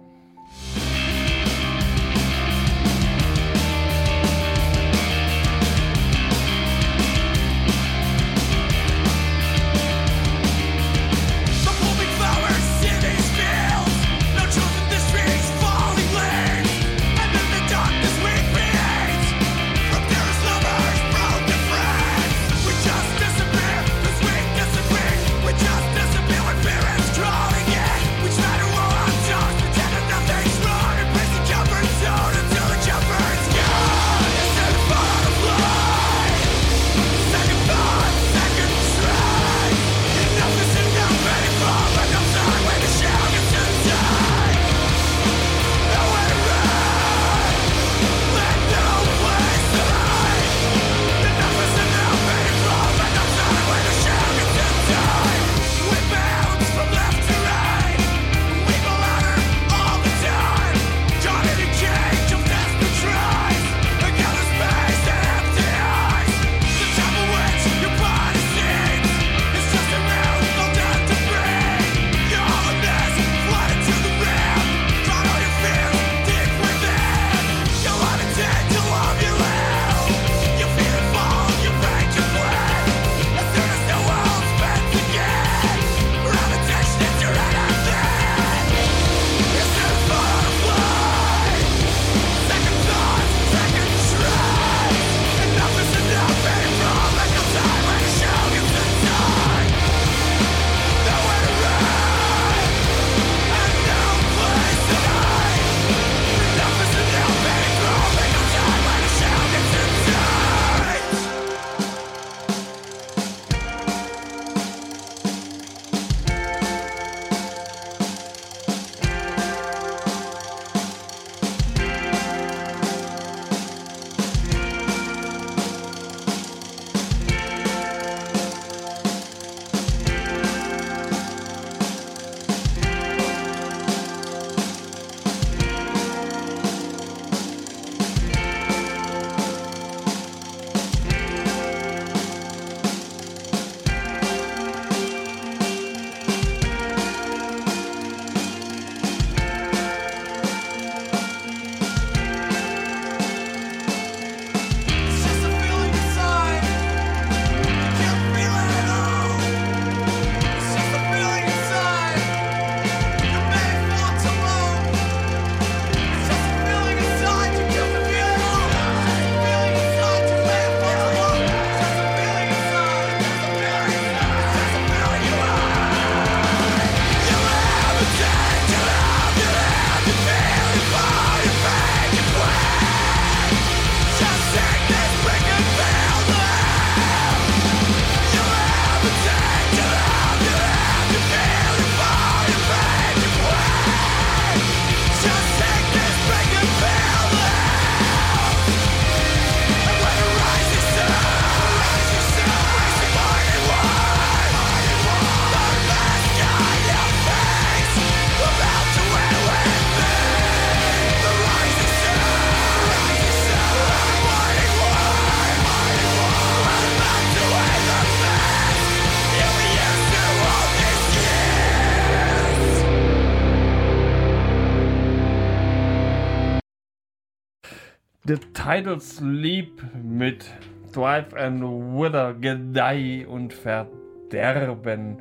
The 228.26 228.36
Tidal 228.54 229.00
Sleep 229.00 229.82
mit 230.02 230.46
Drive 230.92 231.34
and 231.34 231.62
Wither, 231.62 232.32
Gedeih 232.32 233.26
und 233.28 233.52
Verderben. 233.52 235.18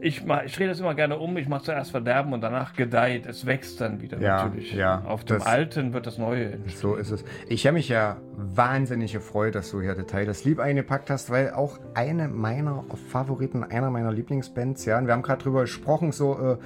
Ich, 0.00 0.24
mach, 0.24 0.42
ich 0.42 0.54
drehe 0.56 0.66
das 0.66 0.80
immer 0.80 0.94
gerne 0.94 1.18
um. 1.18 1.36
Ich 1.36 1.46
mache 1.46 1.64
zuerst 1.64 1.90
Verderben 1.90 2.32
und 2.32 2.40
danach 2.40 2.72
gedeiht. 2.72 3.26
Es 3.26 3.44
wächst 3.44 3.82
dann 3.82 4.00
wieder 4.00 4.18
Ja, 4.18 4.44
natürlich. 4.44 4.72
ja, 4.72 5.02
Auf 5.04 5.24
dem 5.24 5.42
Alten 5.42 5.92
wird 5.92 6.06
das 6.06 6.16
Neue 6.16 6.52
entstehen. 6.52 6.80
So 6.80 6.94
ist 6.96 7.10
es. 7.10 7.22
Ich 7.48 7.66
habe 7.66 7.74
mich 7.74 7.90
ja 7.90 8.16
wahnsinnig 8.34 9.12
gefreut, 9.12 9.54
dass 9.54 9.70
du 9.70 9.82
hier 9.82 9.94
Detail 9.94 10.24
das 10.24 10.44
Lieb 10.44 10.58
eingepackt 10.58 11.10
hast, 11.10 11.28
weil 11.28 11.50
auch 11.52 11.78
eine 11.94 12.28
meiner 12.28 12.82
Favoriten, 13.10 13.62
einer 13.62 13.90
meiner 13.90 14.10
Lieblingsbands, 14.10 14.86
ja, 14.86 14.96
und 14.98 15.06
wir 15.06 15.12
haben 15.12 15.22
gerade 15.22 15.42
drüber 15.42 15.60
gesprochen, 15.60 16.10
so 16.12 16.54
äh, 16.54 16.56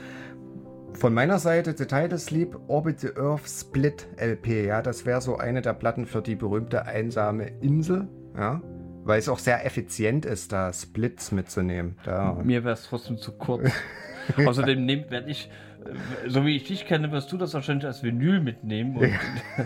von 0.97 1.15
meiner 1.15 1.39
Seite 1.39 1.75
Detail 1.75 2.09
das 2.09 2.31
Lieb, 2.31 2.57
Orbit 2.69 3.01
the 3.01 3.09
Earth 3.17 3.49
Split 3.49 4.07
LP, 4.19 4.67
ja, 4.67 4.83
das 4.83 5.07
wäre 5.07 5.21
so 5.21 5.37
eine 5.37 5.63
der 5.63 5.73
Platten 5.75 6.07
für 6.07 6.23
die 6.23 6.35
berühmte 6.35 6.87
einsame 6.87 7.49
Insel, 7.61 8.09
ja, 8.37 8.61
weil 9.05 9.19
es 9.19 9.29
auch 9.29 9.39
sehr 9.39 9.65
effizient 9.65 10.25
ist, 10.27 10.53
da 10.53 10.73
Splits 10.73 11.33
mitzunehmen. 11.33 11.97
Da, 12.05 12.35
Mir 12.43 12.65
wäre 12.65 12.75
es 12.75 12.85
trotzdem 12.89 13.19
zu 13.19 13.33
kurz. 13.33 13.71
Außerdem 14.47 14.87
werde 15.11 15.31
ich, 15.31 15.49
äh, 15.85 16.29
so 16.29 16.45
wie 16.45 16.57
ich 16.57 16.65
dich 16.65 16.87
kenne, 16.87 17.13
wirst 17.13 17.31
du 17.31 17.37
das 17.37 17.55
wahrscheinlich 17.55 17.87
als 17.87 18.03
Vinyl 18.03 18.41
mitnehmen. 18.41 18.97
Und 18.97 19.11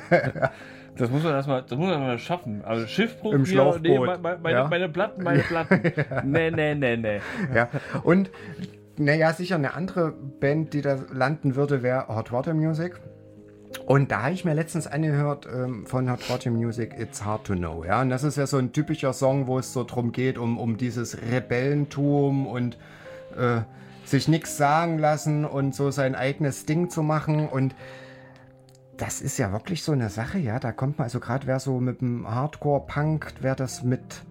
das 0.97 1.11
muss 1.11 1.23
man 1.23 1.33
erstmal, 1.33 1.63
das 1.63 1.71
muss 1.71 1.87
man 1.89 1.91
erstmal 1.95 2.19
schaffen. 2.19 2.63
Also 2.65 2.87
Schiffbruch 2.87 3.33
Im 3.33 3.45
hier, 3.47 3.79
nee, 3.81 3.99
me- 3.99 4.19
me- 4.19 4.39
meine, 4.43 4.59
ja. 4.59 4.69
meine 4.69 4.89
Platten, 4.89 5.23
meine 5.23 5.41
Platten. 5.43 5.81
Nee, 6.25 6.51
nee, 6.51 6.75
nee, 6.75 6.97
nee. 6.97 7.21
Ja, 7.55 7.69
und 8.03 8.31
naja, 9.01 9.33
sicher 9.33 9.55
eine 9.55 9.75
andere 9.75 10.13
Band, 10.13 10.75
die 10.75 10.83
da 10.83 10.99
landen 11.11 11.57
würde, 11.57 11.83
wäre 11.83 12.09
Hot 12.09 12.33
Water 12.33 12.53
Music. 12.53 13.01
Und 13.87 14.11
da 14.11 14.25
habe 14.25 14.35
ich 14.35 14.45
mir 14.45 14.53
letztens 14.53 14.87
angehört 14.87 15.49
ähm, 15.53 15.87
von 15.87 16.11
Hot 16.11 16.29
Water 16.29 16.51
Music, 16.51 16.99
It's 16.99 17.25
Hard 17.25 17.45
to 17.45 17.55
Know. 17.55 17.85
Ja, 17.85 18.03
und 18.03 18.11
das 18.11 18.25
ist 18.25 18.37
ja 18.37 18.47
so 18.47 18.59
ein 18.59 18.73
typischer 18.73 19.13
Song, 19.13 19.47
wo 19.47 19.59
es 19.59 19.73
so 19.73 19.85
drum 19.85 20.13
geht, 20.13 20.39
um, 20.39 20.59
um 20.59 20.77
dieses 20.77 21.17
Rebellentum 21.23 22.47
und 22.47 22.77
äh, 23.37 23.63
sich 24.05 24.29
nichts 24.29 24.57
sagen 24.57 24.99
lassen 24.99 25.45
und 25.45 25.75
so 25.75 25.91
sein 25.91 26.15
eigenes 26.15 26.67
Ding 26.67 26.91
zu 26.91 27.03
machen. 27.03 27.49
Und 27.49 27.75
das 28.99 29.23
ist 29.23 29.39
ja 29.39 29.51
wirklich 29.51 29.83
so 29.83 29.93
eine 29.93 30.11
Sache, 30.11 30.39
ja. 30.39 30.59
Da 30.59 30.73
kommt 30.73 30.99
man, 30.99 31.05
also 31.05 31.21
gerade 31.21 31.47
wer 31.47 31.59
so 31.59 31.81
mit 31.81 32.03
dem 32.03 32.29
Hardcore-Punk, 32.29 33.35
wer 33.41 33.55
das 33.55 33.83
mit 33.83 34.23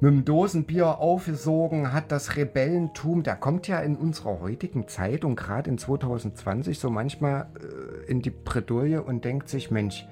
mit 0.00 0.10
dem 0.10 0.24
Dosenbier 0.24 0.98
aufgesogen 0.98 1.92
hat, 1.92 2.12
das 2.12 2.36
Rebellentum, 2.36 3.22
der 3.22 3.36
kommt 3.36 3.66
ja 3.66 3.80
in 3.80 3.96
unserer 3.96 4.40
heutigen 4.40 4.88
Zeit 4.88 5.24
und 5.24 5.36
gerade 5.36 5.70
in 5.70 5.78
2020 5.78 6.78
so 6.78 6.90
manchmal 6.90 7.48
äh, 7.58 8.10
in 8.10 8.20
die 8.20 8.30
Bredouille 8.30 9.02
und 9.02 9.24
denkt 9.24 9.48
sich, 9.48 9.70
Mensch, 9.70 10.06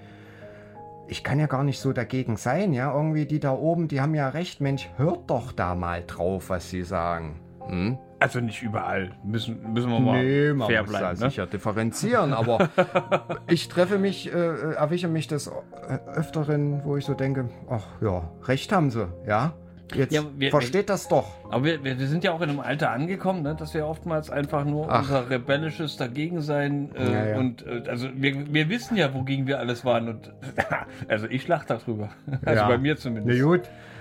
ich 1.06 1.22
kann 1.22 1.38
ja 1.38 1.46
gar 1.46 1.64
nicht 1.64 1.80
so 1.80 1.92
dagegen 1.92 2.36
sein, 2.36 2.72
ja, 2.72 2.94
irgendwie 2.94 3.26
die 3.26 3.40
da 3.40 3.52
oben, 3.52 3.88
die 3.88 4.00
haben 4.00 4.14
ja 4.14 4.30
recht, 4.30 4.60
Mensch, 4.60 4.88
hört 4.96 5.28
doch 5.28 5.52
da 5.52 5.74
mal 5.74 6.02
drauf, 6.06 6.48
was 6.48 6.70
sie 6.70 6.82
sagen. 6.82 7.40
Hm? 7.66 7.98
Also 8.20 8.40
nicht 8.40 8.62
überall. 8.62 9.10
Müssen, 9.22 9.74
müssen 9.74 9.90
wir 9.90 10.00
mal 10.00 10.22
Nee, 10.24 10.54
man 10.54 10.68
fair 10.68 10.82
muss 10.82 10.92
da 10.92 10.98
bleiben. 10.98 11.20
Ne? 11.20 11.30
sicher 11.30 11.46
differenzieren, 11.46 12.32
aber 12.32 12.70
ich 13.48 13.68
treffe 13.68 13.98
mich, 13.98 14.32
äh, 14.32 14.74
erwische 14.74 15.08
mich 15.08 15.26
des 15.26 15.48
äh, 15.48 15.98
Öfteren, 16.06 16.84
wo 16.84 16.96
ich 16.96 17.04
so 17.04 17.12
denke, 17.12 17.50
ach 17.68 17.84
ja, 18.00 18.30
recht 18.44 18.72
haben 18.72 18.90
sie, 18.90 19.08
ja. 19.26 19.52
Jetzt 19.92 20.12
Ja, 20.12 20.22
wir- 20.38 20.50
versteht 20.50 20.88
das 20.88 21.08
doch. 21.08 21.26
Aber 21.50 21.64
wir, 21.64 21.84
wir, 21.84 21.96
sind 22.06 22.24
ja 22.24 22.32
auch 22.32 22.40
in 22.40 22.48
einem 22.50 22.60
Alter 22.60 22.90
angekommen, 22.90 23.42
ne, 23.42 23.54
dass 23.54 23.74
wir 23.74 23.86
oftmals 23.86 24.30
einfach 24.30 24.64
nur 24.64 24.90
Ach. 24.90 25.02
unser 25.02 25.28
rebellisches 25.30 25.96
Dagegensein 25.96 26.90
äh, 26.94 27.12
Ja, 27.12 27.26
ja. 27.26 27.36
und 27.38 27.66
äh, 27.66 27.82
also 27.88 28.08
wir, 28.14 28.52
wir 28.52 28.68
wissen 28.70 28.96
ja, 28.96 29.12
wogegen 29.12 29.46
wir 29.46 29.58
alles 29.58 29.84
waren 29.84 30.08
und 30.08 30.32
also 31.08 31.26
ich 31.28 31.46
lach 31.48 31.64
darüber. 31.64 32.08
Also 32.44 32.62
Ja. 32.62 32.68
bei 32.68 32.78
mir 32.78 32.96
zumindest. 32.96 33.38
Na 33.38 33.44
gut. 33.44 33.60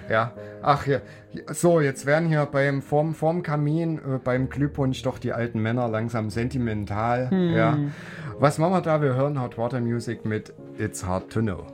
Ja. 0.09 0.31
Ach 0.61 0.85
ja. 0.85 0.99
So, 1.47 1.79
jetzt 1.79 2.05
werden 2.05 2.27
hier 2.27 2.45
beim 2.45 2.81
vorm, 2.81 3.13
vorm 3.13 3.41
Kamin, 3.43 3.97
äh, 3.99 4.19
beim 4.23 4.49
Glühpunsch 4.49 5.01
doch 5.03 5.17
die 5.17 5.31
alten 5.33 5.61
Männer 5.61 5.87
langsam 5.87 6.29
sentimental. 6.29 7.29
Hm. 7.29 7.53
Ja. 7.53 7.77
Was 8.39 8.57
machen 8.57 8.73
wir 8.73 8.81
da? 8.81 9.01
Wir 9.01 9.15
hören 9.15 9.41
Hot 9.41 9.57
Water 9.57 9.79
Music 9.79 10.25
mit 10.25 10.53
It's 10.77 11.05
Hard 11.05 11.29
to 11.31 11.39
Know. 11.41 11.65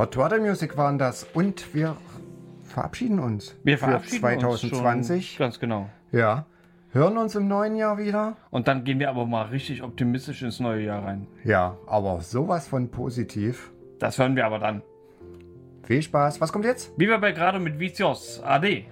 Hot 0.00 0.16
Water 0.16 0.40
Music 0.40 0.78
waren 0.78 0.96
das 0.96 1.24
und 1.34 1.74
wir 1.74 1.94
verabschieden 2.62 3.18
uns 3.18 3.54
Wir 3.64 3.76
für 3.76 3.84
verabschieden 3.84 4.40
2020. 4.40 5.32
Uns 5.32 5.38
ganz 5.38 5.60
genau. 5.60 5.90
Ja. 6.10 6.46
Hören 6.92 7.18
uns 7.18 7.34
im 7.34 7.48
neuen 7.48 7.76
Jahr 7.76 7.98
wieder. 7.98 8.38
Und 8.48 8.66
dann 8.66 8.84
gehen 8.84 8.98
wir 8.98 9.10
aber 9.10 9.26
mal 9.26 9.48
richtig 9.48 9.82
optimistisch 9.82 10.40
ins 10.40 10.58
neue 10.58 10.86
Jahr 10.86 11.04
rein. 11.04 11.26
Ja, 11.44 11.76
aber 11.86 12.22
sowas 12.22 12.66
von 12.66 12.90
positiv. 12.90 13.72
Das 13.98 14.18
hören 14.18 14.36
wir 14.36 14.46
aber 14.46 14.58
dann. 14.58 14.80
Viel 15.82 16.00
Spaß. 16.00 16.40
Was 16.40 16.50
kommt 16.50 16.64
jetzt? 16.64 16.94
Wie 16.96 17.06
wir 17.06 17.18
bei 17.18 17.32
gerade 17.32 17.58
mit 17.58 17.78
Vicios. 17.78 18.42
Ade. 18.42 18.84